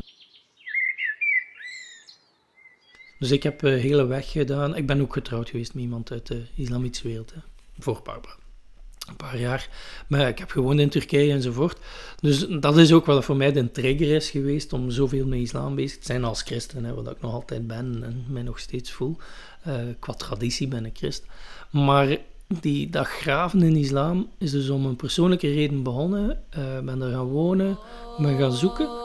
Dus 3.18 3.30
ik 3.30 3.42
heb 3.42 3.62
een 3.62 3.78
hele 3.78 4.06
weg 4.06 4.30
gedaan. 4.30 4.76
Ik 4.76 4.86
ben 4.86 5.00
ook 5.00 5.12
getrouwd 5.12 5.50
geweest 5.50 5.74
met 5.74 5.82
iemand 5.82 6.12
uit 6.12 6.26
de 6.26 6.42
islamitische 6.54 7.08
wereld. 7.08 7.32
Hè. 7.34 7.40
Voor 7.78 8.00
Barbara. 8.04 8.39
Paar 9.20 9.38
jaar. 9.38 9.68
Maar 10.06 10.28
ik 10.28 10.38
heb 10.38 10.50
gewoond 10.50 10.80
in 10.80 10.88
Turkije 10.88 11.32
enzovoort. 11.32 11.78
Dus 12.20 12.46
dat 12.60 12.76
is 12.78 12.92
ook 12.92 13.06
wat 13.06 13.24
voor 13.24 13.36
mij 13.36 13.52
de 13.52 13.70
trigger 13.70 14.14
is 14.14 14.30
geweest 14.30 14.72
om 14.72 14.90
zoveel 14.90 15.26
met 15.26 15.38
islam 15.38 15.74
bezig 15.74 15.98
te 15.98 16.06
zijn 16.06 16.24
als 16.24 16.42
christen. 16.42 16.84
Hè, 16.84 16.94
wat 16.94 17.10
ik 17.10 17.20
nog 17.20 17.32
altijd 17.32 17.66
ben 17.66 18.00
en 18.02 18.24
mij 18.28 18.42
nog 18.42 18.58
steeds 18.58 18.90
voel. 18.90 19.16
Eh, 19.62 19.74
qua 19.98 20.12
traditie 20.12 20.68
ben 20.68 20.86
ik 20.86 20.96
christen. 20.96 21.28
Maar 21.70 22.16
die, 22.60 22.90
dat 22.90 23.06
graven 23.06 23.62
in 23.62 23.76
islam 23.76 24.30
is 24.38 24.50
dus 24.50 24.68
om 24.68 24.86
een 24.86 24.96
persoonlijke 24.96 25.52
reden 25.52 25.82
begonnen. 25.82 26.30
Ik 26.30 26.84
ben 26.84 26.98
daar 26.98 27.10
gaan 27.10 27.24
wonen, 27.24 27.78
ben 28.18 28.38
gaan 28.38 28.52
zoeken. 28.52 28.99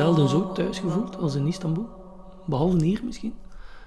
zelden 0.00 0.28
zo 0.28 0.52
thuis 0.52 0.78
gevoeld 0.78 1.16
als 1.16 1.34
in 1.34 1.46
Istanbul. 1.46 1.88
Behalve 2.46 2.84
hier 2.84 3.00
misschien, 3.04 3.34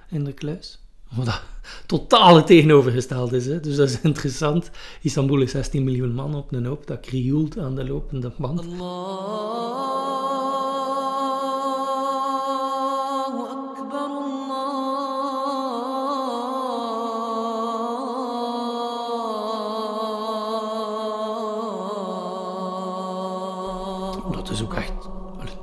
in 0.10 0.24
de 0.24 0.34
kluis. 0.34 0.80
Wat 1.16 1.26
dat 1.26 1.42
totaal 1.86 2.44
tegenovergesteld 2.44 3.34
is. 3.34 3.46
Hè? 3.46 3.60
Dus 3.60 3.76
dat 3.76 3.90
is 3.90 4.02
interessant. 4.02 4.72
Istanbul 5.02 5.42
is 5.42 5.52
16 5.52 5.84
miljoen 5.84 6.14
man 6.14 6.36
op 6.36 6.52
een 6.52 6.66
hoop. 6.66 6.88
Dat 6.88 7.00
krioelt 7.00 7.58
aan 7.58 7.76
de 7.76 7.86
lopende 7.86 8.32
band. 8.38 8.64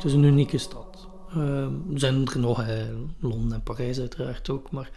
Het 0.00 0.08
is 0.08 0.12
een 0.14 0.22
unieke 0.22 0.58
stad. 0.58 1.08
Ehm, 1.30 1.72
er 1.92 1.98
zijn 1.98 2.26
er 2.26 2.38
nog, 2.38 2.64
Londen 3.18 3.52
en 3.52 3.62
Parijs 3.62 3.98
uiteraard 3.98 4.50
ook. 4.50 4.70
Maar, 4.70 4.90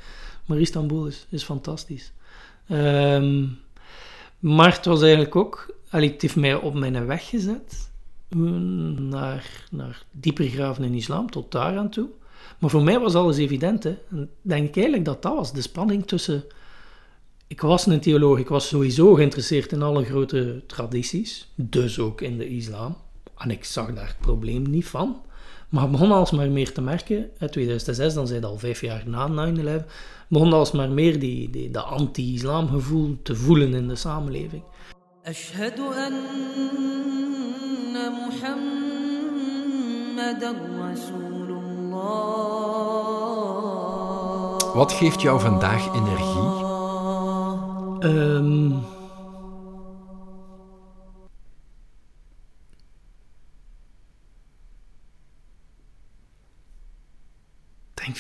maar 0.46 0.60
Istanbul 0.60 1.06
is, 1.06 1.26
is 1.30 1.44
fantastisch. 1.44 2.12
Ehm, 2.68 3.46
maar 4.40 4.76
het 4.76 4.86
was 4.86 5.02
eigenlijk 5.02 5.36
ook... 5.36 5.76
allee, 5.90 6.12
het 6.12 6.22
heeft 6.22 6.36
mij 6.36 6.56
op 6.56 6.74
mijn 6.74 7.06
weg 7.06 7.30
gezet. 7.30 7.90
eh, 8.30 8.38
Naar, 8.40 9.66
naar 9.72 10.04
dieper 10.12 10.46
graven 10.46 10.84
in 10.84 10.94
islam, 10.94 11.30
tot 11.32 11.52
daar 11.52 11.78
aan 11.78 11.90
toe. 11.90 12.08
Maar 12.60 12.70
voor 12.70 12.84
mij 12.84 13.00
was 13.00 13.16
alles 13.16 13.38
evident. 13.38 13.84
Hè. 13.84 13.96
En 14.10 14.22
ik 14.22 14.30
denk 14.42 14.76
eigenlijk 14.76 15.06
dat 15.06 15.22
dat 15.22 15.36
was. 15.36 15.54
De 15.54 15.62
spanning 15.62 16.08
tussen... 16.08 16.44
Ik 17.48 17.62
was 17.62 17.86
een 17.86 18.00
theoloog, 18.00 18.38
ik 18.40 18.48
was 18.48 18.68
sowieso 18.68 19.14
geïnteresseerd 19.14 19.72
in 19.72 19.82
alle 19.82 20.04
grote 20.06 20.64
tradities. 20.68 21.48
Dus 21.56 22.00
ook 22.00 22.22
in 22.22 22.38
de 22.38 22.48
islam. 22.50 22.98
En 23.43 23.51
ik 23.51 23.65
zag 23.65 23.95
daar 23.95 24.07
het 24.07 24.19
probleem 24.21 24.71
niet 24.71 24.87
van. 24.87 25.21
Maar 25.69 25.85
ik 25.85 25.91
begon 25.91 26.13
alsmaar 26.13 26.51
meer 26.51 26.73
te 26.73 26.81
merken, 26.81 27.31
in 27.39 27.51
2006, 27.51 28.15
dan 28.15 28.27
zei 28.27 28.39
het 28.39 28.49
al 28.49 28.59
vijf 28.59 28.81
jaar 28.81 29.03
na 29.07 29.53
9-11, 29.83 29.85
begon 30.29 30.53
alsmaar 30.53 30.91
meer 30.91 31.19
die, 31.19 31.51
die, 31.51 31.71
dat 31.71 31.85
anti-islam 31.85 32.69
gevoel 32.69 33.19
te 33.23 33.37
voelen 33.37 33.75
in 33.75 33.89
de 33.89 33.97
samenleving. 33.97 34.63
أشهد 35.29 35.81
أن 35.81 36.15
محمد 38.23 38.57
رسول 40.81 41.51
الله 41.51 42.89
Wat 44.75 44.93
geeft 44.93 45.21
jou 45.21 45.41
vandaag 45.41 45.95
energie? 45.95 46.51
Ehm 48.01 48.73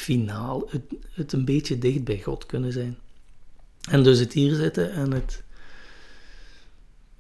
finaal 0.04 0.68
het, 0.70 0.82
het 1.12 1.34
een 1.34 1.46
beetje 1.46 1.78
dicht 1.78 2.04
bij 2.04 2.22
God 2.22 2.46
kunnen 2.46 2.72
zijn. 2.72 2.98
En 3.90 4.04
dus 4.04 4.20
het 4.20 4.34
hier 4.34 4.56
zitten 4.56 4.92
en 4.92 5.12
het... 5.12 5.44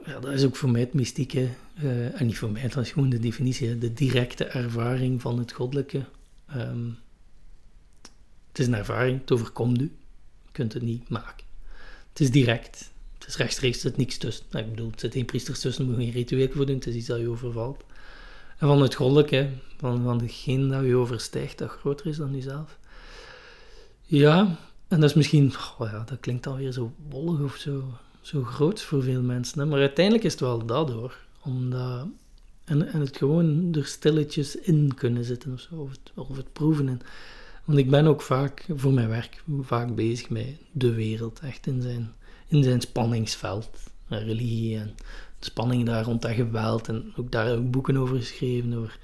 Ja, 0.05 0.19
dat 0.19 0.31
is 0.33 0.43
ook 0.43 0.55
voor 0.55 0.69
mij 0.69 0.81
het 0.81 0.93
mystieke. 0.93 1.47
eh, 1.75 2.19
en 2.19 2.25
niet 2.25 2.37
voor 2.37 2.51
mij, 2.51 2.67
dat 2.67 2.83
is 2.83 2.91
gewoon 2.91 3.09
de 3.09 3.19
definitie. 3.19 3.77
De 3.77 3.93
directe 3.93 4.45
ervaring 4.45 5.21
van 5.21 5.39
het 5.39 5.51
goddelijke. 5.51 6.05
Ehm, 6.47 6.89
het 8.49 8.59
is 8.59 8.67
een 8.67 8.75
ervaring, 8.75 9.19
het 9.21 9.31
overkomt 9.31 9.81
u. 9.81 9.91
Je 10.45 10.51
kunt 10.51 10.73
het 10.73 10.83
niet 10.83 11.09
maken. 11.09 11.45
Het 12.09 12.19
is 12.19 12.31
direct. 12.31 12.91
Het 13.17 13.27
is 13.27 13.37
rechtstreeks, 13.37 13.75
er 13.75 13.81
zit 13.81 13.97
niks 13.97 14.17
tussen. 14.17 14.45
Nou, 14.51 14.65
ik 14.65 14.71
bedoel, 14.71 14.91
er 14.91 14.99
zit 14.99 15.13
geen 15.13 15.25
priesters 15.25 15.59
tussen, 15.59 15.85
moet 15.85 15.95
je 15.95 16.01
geen 16.03 16.11
ritueel 16.11 16.49
voor 16.51 16.65
doen. 16.65 16.75
Het 16.75 16.87
is 16.87 16.95
iets 16.95 17.07
dat 17.07 17.19
je 17.19 17.29
overvalt. 17.29 17.83
En 18.63 18.69
van 18.69 18.81
het 18.81 18.95
goddelijke, 18.95 19.49
van, 19.77 20.03
van 20.03 20.17
degene 20.17 20.67
dat 20.67 20.85
je 20.85 20.95
overstijgt, 20.95 21.57
dat 21.57 21.69
groter 21.69 22.05
is 22.05 22.17
dan 22.17 22.35
jezelf. 22.35 22.77
Ja, 24.01 24.57
en 24.87 24.99
dat 24.99 25.09
is 25.09 25.15
misschien, 25.15 25.53
oh 25.77 25.89
ja, 25.91 26.03
dat 26.05 26.19
klinkt 26.19 26.47
alweer 26.47 26.71
zo 26.71 26.93
wollig 27.09 27.39
of 27.39 27.55
zo, 27.55 27.83
zo 28.21 28.43
groot 28.43 28.81
voor 28.81 29.03
veel 29.03 29.21
mensen. 29.21 29.59
Hè? 29.59 29.65
Maar 29.65 29.79
uiteindelijk 29.79 30.25
is 30.25 30.31
het 30.31 30.41
wel 30.41 30.65
dat 30.65 30.89
hoor. 30.89 31.17
Omdat, 31.41 32.07
en, 32.63 32.87
en 32.87 32.99
het 32.99 33.17
gewoon 33.17 33.73
er 33.73 33.85
stilletjes 33.85 34.55
in 34.55 34.93
kunnen 34.95 35.23
zitten 35.23 35.53
of 35.53 35.59
zo, 35.59 35.75
of 35.75 35.89
het, 35.89 36.11
of 36.15 36.37
het 36.37 36.53
proeven. 36.53 36.87
En, 36.87 37.01
want 37.63 37.79
ik 37.79 37.89
ben 37.89 38.07
ook 38.07 38.21
vaak, 38.21 38.65
voor 38.75 38.93
mijn 38.93 39.09
werk, 39.09 39.43
vaak 39.61 39.95
bezig 39.95 40.29
met 40.29 40.55
de 40.71 40.93
wereld, 40.93 41.39
echt 41.39 41.67
in 41.67 41.81
zijn, 41.81 42.13
in 42.47 42.63
zijn 42.63 42.81
spanningsveld. 42.81 43.69
Religie 44.07 44.77
en 44.77 44.95
spanning 45.45 45.85
daar 45.85 46.03
rond 46.03 46.21
dat 46.21 46.31
geweld. 46.31 46.87
En 46.87 47.13
ook 47.15 47.31
daar 47.31 47.53
ik 47.53 47.71
boeken 47.71 47.97
over 47.97 48.17
geschreven, 48.17 48.73
over 48.73 48.99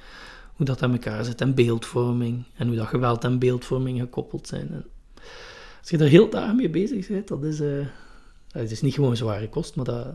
hoe 0.56 0.66
dat 0.66 0.82
aan 0.82 0.92
elkaar 0.92 1.26
zit. 1.26 1.42
En 1.42 1.56
beeldvorming. 1.56 2.44
En 2.56 2.68
hoe 2.68 2.76
dat 2.76 2.88
geweld 2.88 3.24
en 3.24 3.40
beeldvorming 3.40 4.00
gekoppeld 4.00 4.48
zijn. 4.48 4.70
En 4.72 4.86
als 5.80 5.90
je 5.90 5.98
daar 5.98 6.08
heel 6.08 6.30
dagen 6.30 6.56
mee 6.56 6.70
bezig 6.70 7.08
bent, 7.08 7.28
dat 7.28 7.44
is... 7.44 7.60
eh, 7.60 7.86
het 8.52 8.72
is 8.72 8.82
niet 8.82 8.94
gewoon 8.94 9.18
zware 9.18 9.50
kost, 9.50 9.76
maar 9.76 9.86
dat, 9.86 10.08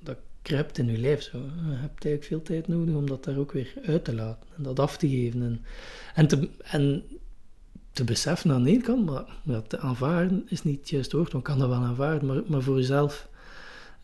dat 0.00 0.16
kruipt 0.42 0.78
in 0.78 0.86
je 0.86 0.98
lijf 0.98 1.22
zo. 1.22 1.38
Je 1.38 1.44
hebt 1.64 2.04
eigenlijk 2.04 2.24
veel 2.24 2.42
tijd 2.42 2.68
nodig 2.68 2.94
om 2.94 3.06
dat 3.06 3.24
daar 3.24 3.36
ook 3.36 3.52
weer 3.52 3.74
uit 3.84 4.04
te 4.04 4.14
laten. 4.14 4.48
En 4.56 4.62
dat 4.62 4.78
af 4.80 4.96
te 4.96 5.08
geven. 5.08 5.42
En, 5.42 5.64
en, 6.14 6.26
te, 6.26 6.48
en 6.62 7.04
te 7.92 8.04
beseffen 8.04 8.50
aan 8.50 8.62
de 8.62 8.70
ene 8.70 8.82
kant, 8.82 9.04
maar 9.04 9.24
ja, 9.42 9.60
te 9.60 9.78
aanvaarden 9.78 10.46
is 10.48 10.62
niet 10.62 10.78
het 10.78 10.90
juiste 10.90 11.16
woord, 11.16 11.32
want 11.32 11.44
kan 11.44 11.58
dat 11.58 11.68
wel 11.68 11.78
aanvaarden, 11.78 12.28
maar, 12.28 12.42
maar 12.46 12.62
voor 12.62 12.76
jezelf... 12.76 13.28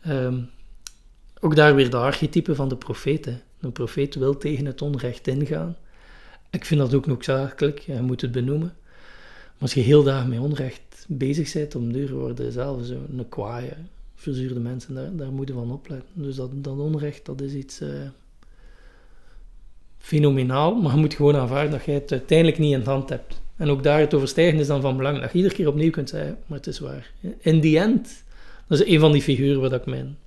ehm, 0.01 0.41
ook 1.39 1.55
daar 1.55 1.75
weer 1.75 1.89
de 1.89 1.97
archetype 1.97 2.55
van 2.55 2.69
de 2.69 2.75
profeet. 2.75 3.29
Een 3.59 3.71
profeet 3.71 4.15
wil 4.15 4.37
tegen 4.37 4.65
het 4.65 4.81
onrecht 4.81 5.27
ingaan. 5.27 5.77
Ik 6.49 6.65
vind 6.65 6.79
dat 6.79 6.93
ook 6.93 7.05
noodzakelijk, 7.05 7.79
je 7.79 8.01
moet 8.01 8.21
het 8.21 8.31
benoemen. 8.31 8.73
Maar 9.53 9.67
als 9.67 9.73
je 9.73 9.81
heel 9.81 10.03
dagen 10.03 10.29
met 10.29 10.39
onrecht 10.39 11.05
bezig 11.07 11.53
bent, 11.53 11.75
om 11.75 11.93
duur 11.93 12.13
worden 12.13 12.51
zelf 12.51 12.85
zo 12.85 12.93
een 12.93 13.29
kwaaie, 13.29 13.73
verzuurde 14.15 14.59
mensen, 14.59 14.93
daar, 14.93 15.15
daar 15.15 15.31
moet 15.31 15.47
je 15.47 15.53
van 15.53 15.71
opletten. 15.71 16.09
Dus 16.13 16.35
dat, 16.35 16.49
dat 16.53 16.77
onrecht, 16.77 17.25
dat 17.25 17.41
is 17.41 17.53
iets 17.53 17.81
eh, 17.81 17.89
fenomenaal, 19.97 20.75
maar 20.75 20.93
je 20.93 20.99
moet 20.99 21.13
gewoon 21.13 21.35
aanvaarden 21.35 21.71
dat 21.71 21.85
je 21.85 21.91
het 21.91 22.11
uiteindelijk 22.11 22.57
niet 22.57 22.73
in 22.73 22.79
de 22.79 22.89
hand 22.89 23.09
hebt. 23.09 23.41
En 23.55 23.69
ook 23.69 23.83
daar 23.83 23.99
het 23.99 24.13
overstijgen 24.13 24.59
is 24.59 24.67
dan 24.67 24.81
van 24.81 24.97
belang, 24.97 25.19
dat 25.19 25.31
je 25.31 25.37
iedere 25.37 25.55
keer 25.55 25.67
opnieuw 25.67 25.91
kunt 25.91 26.09
zeggen, 26.09 26.37
maar 26.45 26.57
het 26.57 26.67
is 26.67 26.79
waar. 26.79 27.11
In 27.39 27.61
the 27.61 27.79
end, 27.79 28.23
dat 28.67 28.79
is 28.79 28.87
een 28.87 28.99
van 28.99 29.11
die 29.11 29.21
figuren 29.21 29.61
waar 29.61 29.73
ik 29.73 29.85
mijn, 29.85 30.17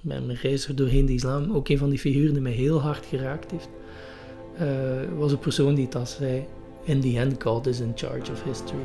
mijn 0.00 0.34
reis 0.42 0.66
doorheen 0.66 1.06
de 1.06 1.12
islam, 1.12 1.52
ook 1.52 1.68
een 1.68 1.78
van 1.78 1.88
die 1.88 1.98
figuren 1.98 2.32
die 2.32 2.42
mij 2.42 2.52
heel 2.52 2.80
hard 2.80 3.06
geraakt 3.06 3.50
heeft, 3.50 3.68
eh, 4.56 4.66
was 5.18 5.32
een 5.32 5.38
persoon 5.38 5.74
die 5.74 5.88
dat 5.88 6.08
zei, 6.08 6.46
in 6.82 7.00
the 7.00 7.18
end 7.18 7.42
God 7.42 7.66
is 7.66 7.80
in 7.80 7.92
charge 7.94 8.32
of 8.32 8.42
history. 8.44 8.82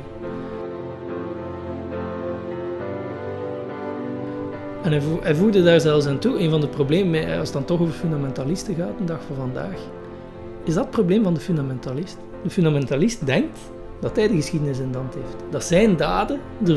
En 4.82 4.90
hij, 4.90 5.00
vo- 5.00 5.20
hij 5.22 5.34
voegde 5.34 5.62
daar 5.62 5.80
zelfs 5.80 6.06
aan 6.06 6.18
toe, 6.18 6.38
een 6.38 6.50
van 6.50 6.60
de 6.60 6.68
problemen, 6.68 7.38
als 7.38 7.48
het 7.48 7.52
dan 7.52 7.64
toch 7.64 7.80
over 7.80 7.94
fundamentalisten 7.94 8.74
gaat, 8.74 8.98
de 8.98 9.04
dag 9.04 9.20
van 9.26 9.36
vandaag, 9.36 9.76
is 10.64 10.74
dat 10.74 10.82
het 10.84 10.92
probleem 10.92 11.22
van 11.22 11.34
de 11.34 11.40
fundamentalist. 11.40 12.18
De 12.42 12.50
fundamentalist 12.50 13.26
denkt 13.26 13.58
dat 14.00 14.16
hij 14.16 14.28
de 14.28 14.34
geschiedenis 14.34 14.78
in 14.78 14.92
de 14.92 14.98
hand 14.98 15.14
heeft. 15.14 15.36
Dat 15.50 15.64
zijn 15.64 15.96
daden 15.96 16.40
er 16.66 16.76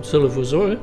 zullen 0.00 0.32
voor 0.32 0.44
zorgen 0.44 0.78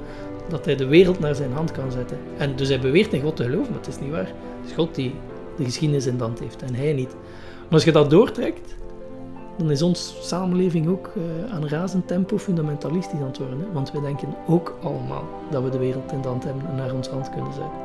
dat 0.51 0.65
hij 0.65 0.75
de 0.75 0.85
wereld 0.85 1.19
naar 1.19 1.35
zijn 1.35 1.51
hand 1.51 1.71
kan 1.71 1.91
zetten. 1.91 2.17
En 2.37 2.55
dus 2.55 2.67
hij 2.67 2.79
beweert 2.79 3.13
in 3.13 3.21
God 3.21 3.35
te 3.35 3.43
geloven, 3.43 3.71
maar 3.71 3.79
het 3.79 3.87
is 3.87 3.99
niet 3.99 4.11
waar. 4.11 4.27
Het 4.61 4.69
is 4.69 4.73
God 4.73 4.95
die 4.95 5.15
de 5.57 5.63
geschiedenis 5.63 6.05
in 6.05 6.17
de 6.17 6.23
hand 6.23 6.39
heeft 6.39 6.61
en 6.61 6.75
hij 6.75 6.93
niet. 6.93 7.15
Maar 7.63 7.73
als 7.73 7.83
je 7.83 7.91
dat 7.91 8.09
doortrekt, 8.09 8.75
dan 9.57 9.71
is 9.71 9.81
onze 9.81 10.13
samenleving 10.21 10.87
ook 10.87 11.11
uh, 11.17 11.53
aan 11.53 11.67
razend 11.67 12.07
tempo 12.07 12.37
fundamentalistisch 12.37 13.19
aan 13.19 13.25
het 13.25 13.37
worden. 13.37 13.73
Want 13.73 13.91
we 13.91 14.01
denken 14.01 14.35
ook 14.47 14.77
allemaal 14.83 15.23
dat 15.51 15.63
we 15.63 15.69
de 15.69 15.77
wereld 15.77 16.11
in 16.11 16.21
de 16.21 16.27
hand 16.27 16.43
hebben 16.43 16.65
en 16.67 16.75
naar 16.75 16.93
ons 16.93 17.07
hand 17.07 17.29
kunnen 17.29 17.53
zetten. 17.53 17.79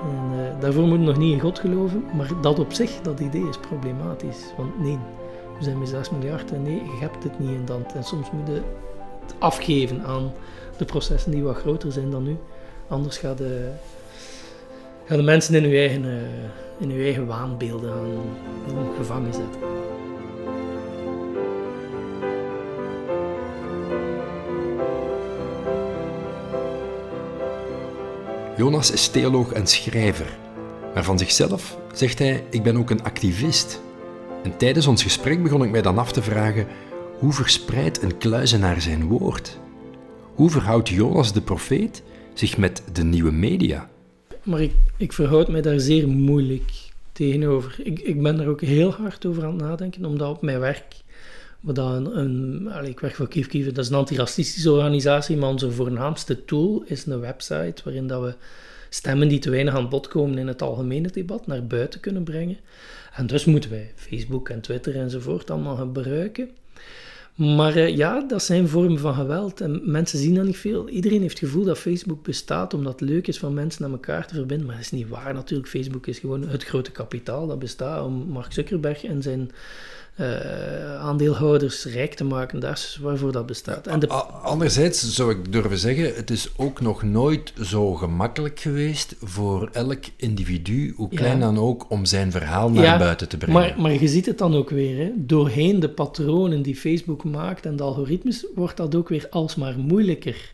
En, 0.00 0.38
uh, 0.38 0.60
daarvoor 0.60 0.82
moeten 0.82 1.00
we 1.00 1.06
nog 1.06 1.18
niet 1.18 1.32
in 1.32 1.40
God 1.40 1.58
geloven, 1.58 2.04
maar 2.16 2.30
dat 2.40 2.58
op 2.58 2.72
zich, 2.72 3.00
dat 3.00 3.20
idee 3.20 3.48
is 3.48 3.58
problematisch. 3.58 4.52
Want 4.56 4.80
nee, 4.80 4.98
we 5.58 5.64
zijn 5.64 5.78
met 5.78 5.88
6 5.88 6.10
miljard 6.10 6.52
en 6.52 6.62
nee, 6.62 6.74
je 6.74 6.96
hebt 7.00 7.24
het 7.24 7.38
niet 7.38 7.50
in 7.50 7.64
de 7.64 7.72
hand. 7.72 7.94
En 7.94 8.04
soms 8.04 8.30
moet 8.30 8.46
je 8.46 8.52
het 8.52 9.34
afgeven 9.38 10.04
aan 10.04 10.32
de 10.82 10.92
processen 10.92 11.30
die 11.30 11.42
wat 11.42 11.56
groter 11.56 11.92
zijn 11.92 12.10
dan 12.10 12.22
nu. 12.22 12.36
Anders 12.88 13.18
gaan 13.18 13.36
de, 13.36 13.70
gaan 15.04 15.16
de 15.16 15.22
mensen 15.22 15.54
in 15.54 15.62
hun 15.62 15.72
eigen, 15.72 16.04
uh, 16.04 16.12
in 16.78 16.90
hun 16.90 17.00
eigen 17.00 17.26
waanbeelden 17.26 17.92
gaan 18.66 18.88
gevangen 18.96 19.34
zetten. 19.34 19.60
Jonas 28.56 28.90
is 28.90 29.08
theoloog 29.08 29.52
en 29.52 29.66
schrijver, 29.66 30.36
maar 30.94 31.04
van 31.04 31.18
zichzelf 31.18 31.76
zegt 31.92 32.18
hij: 32.18 32.44
Ik 32.50 32.62
ben 32.62 32.76
ook 32.76 32.90
een 32.90 33.02
activist. 33.02 33.80
En 34.42 34.56
tijdens 34.56 34.86
ons 34.86 35.02
gesprek 35.02 35.42
begon 35.42 35.64
ik 35.64 35.70
mij 35.70 35.82
dan 35.82 35.98
af 35.98 36.12
te 36.12 36.22
vragen: 36.22 36.66
hoe 37.18 37.32
verspreidt 37.32 38.02
een 38.02 38.18
kluizenaar 38.18 38.80
zijn 38.80 39.08
woord? 39.08 39.60
Hoe 40.34 40.50
verhoudt 40.50 40.88
Jonas 40.88 41.32
de 41.32 41.40
profeet 41.40 42.02
zich 42.34 42.56
met 42.56 42.82
de 42.92 43.02
nieuwe 43.02 43.30
media? 43.30 43.90
Maar 44.42 44.60
ik, 44.60 44.72
ik 44.96 45.12
verhoud 45.12 45.48
mij 45.48 45.60
daar 45.62 45.80
zeer 45.80 46.08
moeilijk 46.08 46.72
tegenover. 47.12 47.76
Ik, 47.82 48.00
ik 48.00 48.22
ben 48.22 48.40
er 48.40 48.48
ook 48.48 48.60
heel 48.60 48.92
hard 48.92 49.26
over 49.26 49.44
aan 49.44 49.52
het 49.52 49.60
nadenken, 49.60 50.04
omdat 50.04 50.30
op 50.30 50.42
mijn 50.42 50.60
werk, 50.60 50.94
wat 51.60 51.78
een, 51.78 52.70
ik 52.84 53.00
werk 53.00 53.14
voor 53.14 53.28
Kief 53.28 53.46
Kief, 53.46 53.64
dat 53.64 53.84
is 53.84 53.90
een 53.90 53.96
antiracistische 53.96 54.72
organisatie, 54.72 55.36
maar 55.36 55.48
onze 55.48 55.72
voornaamste 55.72 56.44
tool 56.44 56.82
is 56.86 57.06
een 57.06 57.20
website 57.20 57.82
waarin 57.84 58.06
dat 58.06 58.22
we 58.22 58.34
stemmen 58.88 59.28
die 59.28 59.38
te 59.38 59.50
weinig 59.50 59.74
aan 59.74 59.88
bod 59.88 60.08
komen 60.08 60.38
in 60.38 60.46
het 60.46 60.62
algemene 60.62 61.10
debat 61.10 61.46
naar 61.46 61.66
buiten 61.66 62.00
kunnen 62.00 62.24
brengen. 62.24 62.58
En 63.14 63.26
dus 63.26 63.44
moeten 63.44 63.70
wij 63.70 63.92
Facebook 63.94 64.48
en 64.48 64.60
Twitter 64.60 64.96
enzovoort 64.96 65.50
allemaal 65.50 65.76
gebruiken. 65.76 66.50
Maar 67.34 67.76
uh, 67.76 67.96
ja, 67.96 68.20
dat 68.20 68.42
zijn 68.42 68.68
vormen 68.68 68.98
van 68.98 69.14
geweld 69.14 69.60
en 69.60 69.80
mensen 69.90 70.18
zien 70.18 70.34
dat 70.34 70.44
niet 70.44 70.56
veel. 70.56 70.88
Iedereen 70.88 71.20
heeft 71.20 71.40
het 71.40 71.48
gevoel 71.48 71.64
dat 71.64 71.78
Facebook 71.78 72.22
bestaat 72.22 72.74
omdat 72.74 73.00
het 73.00 73.08
leuk 73.08 73.26
is 73.26 73.38
van 73.38 73.54
mensen 73.54 73.82
naar 73.82 73.90
elkaar 73.90 74.26
te 74.26 74.34
verbinden. 74.34 74.66
Maar 74.66 74.76
dat 74.76 74.84
is 74.84 74.90
niet 74.90 75.08
waar 75.08 75.34
natuurlijk. 75.34 75.68
Facebook 75.68 76.06
is 76.06 76.18
gewoon 76.18 76.48
het 76.48 76.64
grote 76.64 76.92
kapitaal 76.92 77.46
dat 77.46 77.58
bestaat 77.58 78.04
om 78.04 78.12
Mark 78.28 78.52
Zuckerberg 78.52 79.04
en 79.04 79.22
zijn 79.22 79.50
uh, 80.20 81.00
aandeelhouders 81.00 81.84
rijk 81.84 82.14
te 82.14 82.24
maken. 82.24 82.60
Dat 82.60 82.76
is 82.76 82.98
waarvoor 83.02 83.32
dat 83.32 83.46
bestaat. 83.46 83.86
En 83.86 83.98
de... 83.98 84.08
Anderzijds 84.42 85.14
zou 85.14 85.30
ik 85.30 85.52
durven 85.52 85.78
zeggen, 85.78 86.14
het 86.14 86.30
is 86.30 86.48
ook 86.56 86.80
nog 86.80 87.02
nooit 87.02 87.52
zo 87.62 87.94
gemakkelijk 87.94 88.60
geweest 88.60 89.16
voor 89.20 89.68
elk 89.72 90.04
individu, 90.16 90.92
hoe 90.96 91.08
klein 91.08 91.38
ja. 91.38 91.44
dan 91.44 91.58
ook, 91.58 91.90
om 91.90 92.04
zijn 92.04 92.30
verhaal 92.30 92.70
naar 92.70 92.84
ja, 92.84 92.98
buiten 92.98 93.28
te 93.28 93.36
brengen. 93.36 93.60
Maar, 93.60 93.74
maar 93.80 93.92
je 93.92 94.08
ziet 94.08 94.26
het 94.26 94.38
dan 94.38 94.54
ook 94.54 94.70
weer, 94.70 94.96
hè. 94.96 95.12
doorheen 95.16 95.80
de 95.80 95.90
patronen 95.90 96.62
die 96.62 96.76
Facebook 96.76 97.24
maakt 97.24 97.66
en 97.66 97.76
de 97.76 97.82
algoritmes, 97.82 98.46
wordt 98.54 98.76
dat 98.76 98.94
ook 98.94 99.08
weer 99.08 99.26
alsmaar 99.30 99.78
moeilijker. 99.78 100.52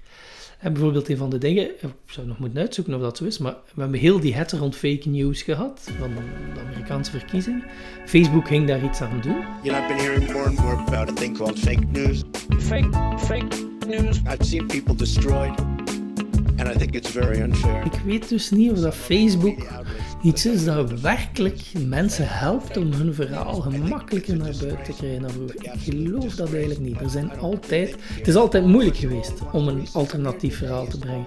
En 0.58 0.72
bijvoorbeeld 0.72 1.08
een 1.08 1.16
van 1.16 1.30
de 1.30 1.38
dingen, 1.38 1.70
ik 1.70 1.90
zou 2.06 2.26
nog 2.26 2.38
moeten 2.38 2.58
uitzoeken 2.58 2.94
of 2.94 3.00
dat 3.00 3.16
zo 3.16 3.24
is, 3.24 3.38
maar 3.38 3.54
we 3.74 3.80
hebben 3.80 4.00
heel 4.00 4.20
die 4.20 4.34
het 4.34 4.52
rond 4.52 4.76
fake 4.76 5.08
news 5.08 5.42
gehad 5.42 5.90
van 5.98 6.10
de 6.54 6.60
Amerikaanse 6.60 7.10
verkiezingen. 7.10 7.64
Facebook 8.06 8.46
ging 8.46 8.66
daar 8.66 8.84
iets 8.84 9.00
aan 9.00 9.20
doen. 9.20 9.44
You 9.62 9.62
know, 9.62 9.76
I've 9.76 9.86
been 9.86 9.98
hearing 9.98 10.32
more 10.32 10.46
and 10.46 10.58
more 10.58 10.76
about 10.76 11.10
a 11.10 11.12
thing 11.12 11.36
called 11.36 11.58
fake 11.58 11.86
news. 11.92 12.22
Fake, 12.58 13.16
fake 13.18 13.56
news. 13.86 14.16
I've 14.18 14.44
seen 14.44 14.66
people 14.66 14.94
destroyed. 14.94 15.67
And 16.58 16.68
I 16.68 16.78
think 16.78 16.94
it's 16.94 17.10
very 17.10 17.40
unfair. 17.40 17.84
Ik 17.84 18.00
weet 18.04 18.28
dus 18.28 18.50
niet 18.50 18.70
of 18.70 18.78
dat 18.78 18.94
Facebook 18.94 19.66
iets 20.22 20.46
is 20.46 20.64
dat 20.64 21.00
werkelijk 21.00 21.60
mensen 21.86 22.28
helpt 22.28 22.76
om 22.76 22.92
hun 22.92 23.14
verhaal 23.14 23.60
gemakkelijker 23.60 24.36
naar 24.36 24.54
buiten 24.60 24.84
te 24.84 24.92
krijgen 24.92 25.20
dan 25.20 25.30
vroeger. 25.30 25.56
Ik 25.62 25.70
geloof 25.80 26.34
dat 26.34 26.52
eigenlijk 26.52 26.80
niet. 26.80 27.00
Er 27.00 27.10
zijn 27.10 27.38
altijd, 27.38 27.96
het 28.14 28.28
is 28.28 28.34
altijd 28.34 28.66
moeilijk 28.66 28.96
geweest 28.96 29.32
om 29.52 29.68
een 29.68 29.86
alternatief 29.92 30.56
verhaal 30.56 30.86
te 30.86 30.98
brengen. 30.98 31.26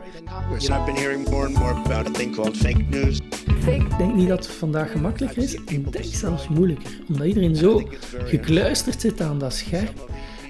Ik 3.65 3.97
denk 3.97 4.15
niet 4.15 4.27
dat 4.27 4.45
het 4.45 4.55
vandaag 4.55 4.91
gemakkelijker 4.91 5.43
is. 5.43 5.53
Ik 5.53 5.91
denk 5.91 6.05
zelfs 6.05 6.47
moeilijker. 6.47 6.91
Omdat 7.07 7.27
iedereen 7.27 7.55
zo 7.55 7.89
gekluisterd 8.25 9.01
zit 9.01 9.21
aan 9.21 9.39
dat 9.39 9.53
scherm. 9.53 9.93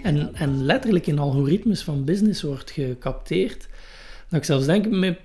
En, 0.04 0.36
en 0.36 0.66
letterlijk 0.66 1.08
in 1.08 1.20
algoritmes 1.20 1.84
van 1.84 2.04
business 2.04 2.42
wordt 2.42 2.72
gecapteerd. 2.72 3.68
Dat 4.32 4.40
ik 4.40 4.46
zelfs 4.46 4.66
denk, 4.66 4.90
met 4.90 5.20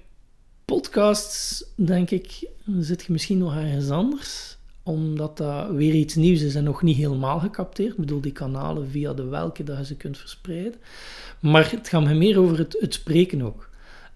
podcasts, 0.65 1.65
denk 1.75 2.11
ik, 2.11 2.49
zit 2.79 3.03
je 3.03 3.13
misschien 3.13 3.39
nog 3.39 3.57
ergens 3.57 3.91
anders. 3.91 4.57
Omdat 4.83 5.37
dat 5.37 5.71
weer 5.71 5.95
iets 5.95 6.15
nieuws 6.15 6.41
is 6.41 6.55
en 6.55 6.65
nog 6.65 6.83
niet 6.83 6.97
helemaal 6.97 7.39
gecapteerd. 7.39 7.93
Ik 7.93 7.97
bedoel, 7.97 8.21
die 8.21 8.33
kanalen 8.33 8.89
via 8.91 9.13
de 9.13 9.25
welke 9.25 9.65
dat 9.65 9.79
je 9.79 9.85
ze 9.85 9.97
kunt 9.97 10.19
verspreiden. 10.19 10.75
Maar 11.41 11.71
het 11.71 11.89
gaat 11.89 12.05
me 12.05 12.15
meer 12.15 12.39
over 12.39 12.59
het, 12.59 12.77
het 12.81 12.95
spreken 12.95 13.43
ook. 13.43 13.69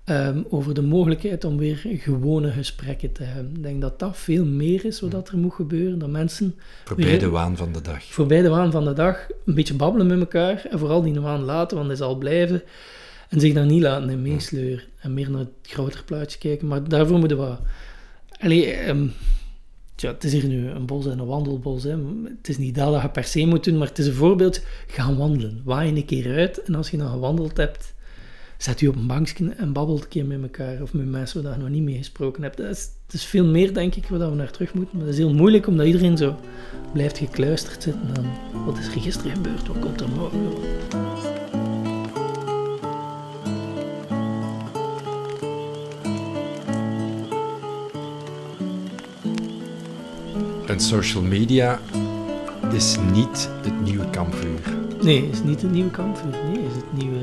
Um, 0.07 0.47
over 0.49 0.75
de 0.75 0.83
mogelijkheid 0.83 1.45
om 1.45 1.57
weer 1.57 1.77
gewone 1.85 2.51
gesprekken 2.51 3.13
te 3.13 3.23
hebben. 3.23 3.57
Ik 3.57 3.63
denk 3.63 3.81
dat 3.81 3.99
dat 3.99 4.17
veel 4.17 4.45
meer 4.45 4.85
is 4.85 5.01
wat 5.01 5.29
er 5.29 5.39
moet 5.39 5.55
gebeuren. 5.55 5.99
Dat 5.99 6.09
mensen... 6.09 6.55
Voorbij 6.85 7.05
weer, 7.05 7.19
de 7.19 7.29
waan 7.29 7.57
van 7.57 7.73
de 7.73 7.81
dag. 7.81 8.05
Voorbij 8.05 8.43
de 8.43 8.49
waan 8.49 8.71
van 8.71 8.85
de 8.85 8.93
dag. 8.93 9.27
Een 9.45 9.55
beetje 9.55 9.75
babbelen 9.75 10.07
met 10.07 10.21
elkaar. 10.21 10.65
En 10.71 10.79
vooral 10.79 11.03
die 11.03 11.21
waan 11.21 11.43
later, 11.43 11.77
want 11.77 11.89
hij 11.89 11.97
zal 11.97 12.17
blijven. 12.17 12.63
En 13.31 13.41
zich 13.41 13.55
daar 13.55 13.67
niet 13.67 13.83
laten 13.83 14.11
in 14.11 14.23
meesleuren. 14.23 14.85
En 15.01 15.15
meer 15.15 15.31
naar 15.31 15.41
het 15.41 15.49
grotere 15.63 16.03
plaatje 16.03 16.39
kijken. 16.39 16.67
Maar 16.67 16.89
daarvoor 16.89 17.19
moeten 17.19 17.39
we... 17.39 17.55
Allee, 18.41 18.89
um, 18.89 19.13
tja, 19.95 20.13
het 20.13 20.25
is 20.25 20.33
hier 20.33 20.47
nu 20.47 20.69
een 20.69 20.87
bos 20.87 21.07
en 21.07 21.19
een 21.19 21.27
wandelbos. 21.27 21.83
Hè. 21.83 21.97
Het 22.25 22.49
is 22.49 22.59
niet 22.59 22.75
dat 22.75 22.93
dat 22.93 23.03
je 23.03 23.09
per 23.09 23.25
se 23.25 23.47
moet 23.47 23.65
doen, 23.65 23.79
maar 23.79 23.89
het 23.89 23.99
is 23.99 24.07
een 24.07 24.13
voorbeeld. 24.13 24.63
Ga 24.87 25.15
wandelen. 25.15 25.61
Waai 25.65 25.97
een 25.97 26.05
keer 26.05 26.37
uit. 26.37 26.63
En 26.63 26.75
als 26.75 26.91
je 26.91 26.97
dan 26.97 27.11
gewandeld 27.11 27.57
hebt, 27.57 27.95
zet 28.59 28.81
je 28.81 28.89
op 28.89 28.97
een 28.97 29.07
bankje 29.07 29.51
en 29.51 29.73
babbelt 29.73 30.03
een 30.03 30.09
keer 30.09 30.27
met 30.27 30.43
elkaar. 30.43 30.83
Of 30.83 30.93
met 30.93 31.07
mensen 31.07 31.43
waar 31.43 31.53
je 31.53 31.59
nog 31.59 31.69
niet 31.69 31.83
mee 31.83 31.97
gesproken 31.97 32.43
hebt. 32.43 32.57
Dat 32.57 32.71
is, 32.71 32.89
het 33.07 33.15
is 33.15 33.25
veel 33.25 33.47
meer, 33.47 33.75
denk 33.75 33.95
ik, 33.95 34.07
waar 34.07 34.31
we 34.31 34.37
naar 34.37 34.51
terug 34.51 34.75
moeten. 34.75 34.97
Maar 34.97 35.07
dat 35.07 35.15
is 35.15 35.21
heel 35.21 35.35
moeilijk, 35.35 35.67
omdat 35.67 35.87
iedereen 35.87 36.17
zo 36.17 36.37
blijft 36.93 37.19
gekluisterd 37.19 37.83
zitten 37.83 38.17
aan... 38.17 38.65
Wat 38.65 38.79
is 38.79 38.87
er 38.87 39.01
gisteren 39.01 39.33
gebeurd? 39.33 39.67
Wat 39.67 39.79
komt 39.79 40.01
er 40.01 40.09
morgen? 40.09 41.30
En 50.81 50.87
social 50.87 51.23
media 51.23 51.81
is 52.73 52.97
niet 53.13 53.51
het 53.63 53.81
nieuwe 53.85 54.11
kampvuur. 54.11 54.61
Nee, 55.03 55.29
is 55.31 55.43
niet 55.43 55.63
het 55.63 55.71
nieuwe 55.71 55.91
kampvuur. 55.91 56.31
Nee, 56.31 56.65
is 56.65 56.75
het 56.75 57.03
nieuwe... 57.03 57.19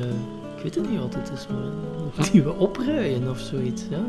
Ik 0.58 0.64
weet 0.64 0.76
het 0.76 0.90
niet 0.90 1.00
wat 1.00 1.14
het 1.14 1.32
is, 1.34 1.48
maar 1.48 1.72
het 2.16 2.34
nieuwe 2.34 2.54
opruien 2.54 3.30
of 3.30 3.40
zoiets. 3.40 3.84
Ja, 3.90 4.04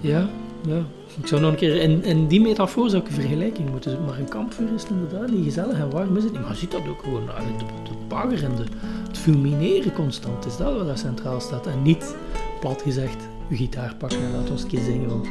ja. 0.00 0.28
ja. 0.66 0.82
Ik 1.20 1.26
zou 1.26 1.40
nog 1.40 1.50
een 1.50 1.56
keer... 1.56 1.76
In, 1.76 2.04
in 2.04 2.26
die 2.26 2.40
metafoor 2.40 2.90
zou 2.90 3.02
ik 3.02 3.08
een 3.08 3.14
vergelijking 3.14 3.70
moeten 3.70 3.90
zoeken. 3.90 4.08
Maar 4.08 4.18
een 4.18 4.28
kampvuur 4.28 4.72
is 4.74 4.84
inderdaad 4.90 5.30
niet 5.30 5.44
gezellig 5.44 5.78
en 5.78 5.90
warm 5.90 6.16
is 6.16 6.22
het 6.22 6.32
niet. 6.32 6.40
Maar 6.40 6.50
je 6.50 6.56
ziet 6.56 6.70
dat 6.70 6.88
ook 6.88 7.02
gewoon. 7.02 7.26
De, 7.26 7.64
de 7.84 7.90
bagger 8.08 8.44
en 8.44 8.56
de, 8.56 8.64
het 9.08 9.18
fulmineren 9.18 9.92
constant 9.92 10.46
is 10.46 10.56
dat 10.56 10.76
wat 10.76 10.86
daar 10.86 10.98
centraal 10.98 11.40
staat. 11.40 11.66
En 11.66 11.82
niet, 11.82 12.14
plat 12.60 12.82
gezegd, 12.82 13.28
uw 13.50 13.56
gitaar 13.56 13.94
pakken 13.98 14.18
en 14.18 14.32
laat 14.32 14.50
ons 14.50 14.62
een 14.62 14.68
keer 14.68 14.82
zingen. 14.82 15.08
Want 15.08 15.28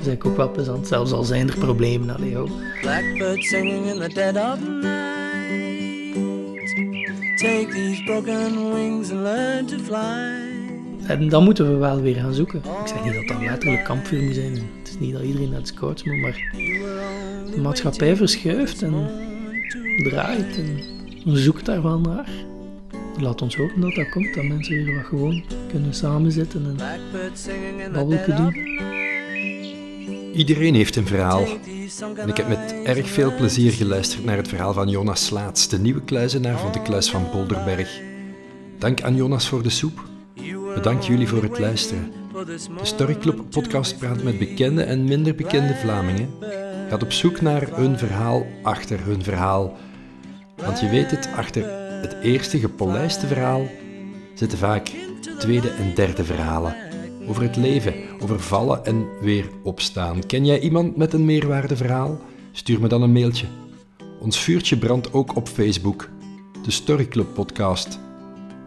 is 0.00 0.06
eigenlijk 0.06 0.24
ook 0.26 0.36
wel 0.36 0.50
plezant, 0.50 0.86
zelfs 0.86 1.12
al 1.12 1.24
zijn 1.24 1.48
er 1.48 1.58
problemen. 1.58 2.16
Allee, 2.16 2.30
joh. 2.30 2.50
Blackbird 2.80 3.44
singing 3.44 3.86
in 3.86 4.00
the 4.00 4.08
dead 4.14 4.36
of 4.36 4.58
night. 4.60 5.08
Take 7.38 7.66
these 7.68 8.02
broken 8.04 8.72
wings 8.74 9.10
and 9.10 9.20
learn 9.20 9.66
to 9.66 9.76
fly. 9.78 10.46
En 11.06 11.28
dan 11.28 11.44
moeten 11.44 11.72
we 11.72 11.76
wel 11.76 12.00
weer 12.00 12.14
gaan 12.14 12.34
zoeken. 12.34 12.58
Ik 12.58 12.86
zeg 12.86 13.04
niet 13.04 13.14
dat 13.14 13.26
dat 13.28 13.40
letterlijk 13.40 13.84
kampvuur 13.84 14.22
moet 14.22 14.34
zijn. 14.34 14.52
Het 14.52 14.88
is 14.88 14.98
niet 14.98 15.12
dat 15.12 15.22
iedereen 15.22 15.50
naar 15.50 15.60
de 15.60 15.66
scouts 15.66 16.04
moet, 16.04 16.20
maar 16.20 16.50
de 17.54 17.60
maatschappij 17.60 18.16
verschuift 18.16 18.82
en 18.82 19.10
draait 20.02 20.58
en 20.58 21.36
zoekt 21.36 21.66
daar 21.66 21.82
wel 21.82 21.98
naar. 21.98 22.28
Laat 23.20 23.42
ons 23.42 23.56
hopen 23.56 23.80
dat 23.80 23.94
dat 23.94 24.08
komt, 24.08 24.34
dat 24.34 24.44
mensen 24.44 24.84
weer 24.84 24.94
wat 24.94 25.04
gewoon 25.04 25.42
kunnen 25.70 25.94
samenzitten 25.94 26.64
en 26.66 26.76
babbelken 27.92 28.36
doen. 28.36 28.67
Iedereen 30.38 30.74
heeft 30.74 30.96
een 30.96 31.06
verhaal. 31.06 31.46
En 32.16 32.28
ik 32.28 32.36
heb 32.36 32.48
met 32.48 32.74
erg 32.84 33.08
veel 33.08 33.34
plezier 33.34 33.72
geluisterd 33.72 34.24
naar 34.24 34.36
het 34.36 34.48
verhaal 34.48 34.72
van 34.72 34.88
Jonas 34.88 35.24
Slaats, 35.24 35.68
de 35.68 35.78
nieuwe 35.78 36.02
kluizenaar 36.02 36.58
van 36.58 36.72
de 36.72 36.82
kluis 36.82 37.10
van 37.10 37.28
Bolderberg. 37.32 38.00
Dank 38.78 39.02
aan 39.02 39.16
Jonas 39.16 39.48
voor 39.48 39.62
de 39.62 39.70
soep. 39.70 40.04
Bedankt 40.74 41.06
jullie 41.06 41.28
voor 41.28 41.42
het 41.42 41.58
luisteren. 41.58 42.12
De 42.44 42.58
Storyclub 42.82 43.40
podcast 43.50 43.98
praat 43.98 44.22
met 44.22 44.38
bekende 44.38 44.82
en 44.82 45.04
minder 45.04 45.34
bekende 45.34 45.74
Vlamingen. 45.74 46.28
Gaat 46.88 47.02
op 47.02 47.12
zoek 47.12 47.40
naar 47.40 47.68
hun 47.70 47.98
verhaal 47.98 48.46
achter 48.62 49.04
hun 49.04 49.22
verhaal. 49.22 49.76
Want 50.56 50.80
je 50.80 50.88
weet 50.88 51.10
het, 51.10 51.28
achter 51.36 51.64
het 52.02 52.16
eerste 52.22 52.58
gepolijste 52.58 53.26
verhaal 53.26 53.66
zitten 54.34 54.58
vaak 54.58 54.90
tweede 55.38 55.70
en 55.70 55.94
derde 55.94 56.24
verhalen. 56.24 56.87
Over 57.28 57.42
het 57.42 57.56
leven, 57.56 57.94
over 58.20 58.40
vallen 58.40 58.84
en 58.84 59.06
weer 59.20 59.50
opstaan. 59.62 60.26
Ken 60.26 60.46
jij 60.46 60.60
iemand 60.60 60.96
met 60.96 61.12
een 61.12 61.24
meerwaardeverhaal? 61.24 62.20
Stuur 62.52 62.80
me 62.80 62.88
dan 62.88 63.02
een 63.02 63.12
mailtje. 63.12 63.46
Ons 64.20 64.40
vuurtje 64.40 64.78
brandt 64.78 65.12
ook 65.12 65.36
op 65.36 65.48
Facebook. 65.48 66.08
De 66.64 66.70
Storyclub 66.70 67.34
podcast. 67.34 67.98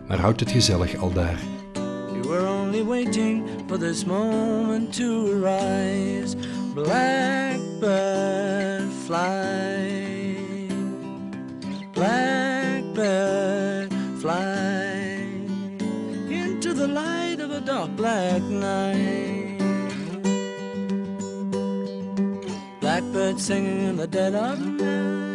Maar 0.08 0.20
houd 0.20 0.40
het 0.40 0.52
gezellig 0.52 0.96
al 0.96 1.14
daar. 1.14 1.40
You 2.12 2.22
were 2.28 2.50
only 2.50 2.84
waiting 2.84 3.44
for 3.68 3.78
this 3.80 4.06
moment 4.06 4.96
to. 4.96 5.40
Blackbird. 6.74 8.32
Blackbird 11.92 13.41
dark 17.72 17.96
black 17.96 18.42
night. 18.42 19.58
Blackbird 22.82 23.40
singing 23.40 23.88
in 23.90 23.96
the 23.96 24.08
dead 24.08 24.36
of 24.36 24.60
night. 24.60 25.31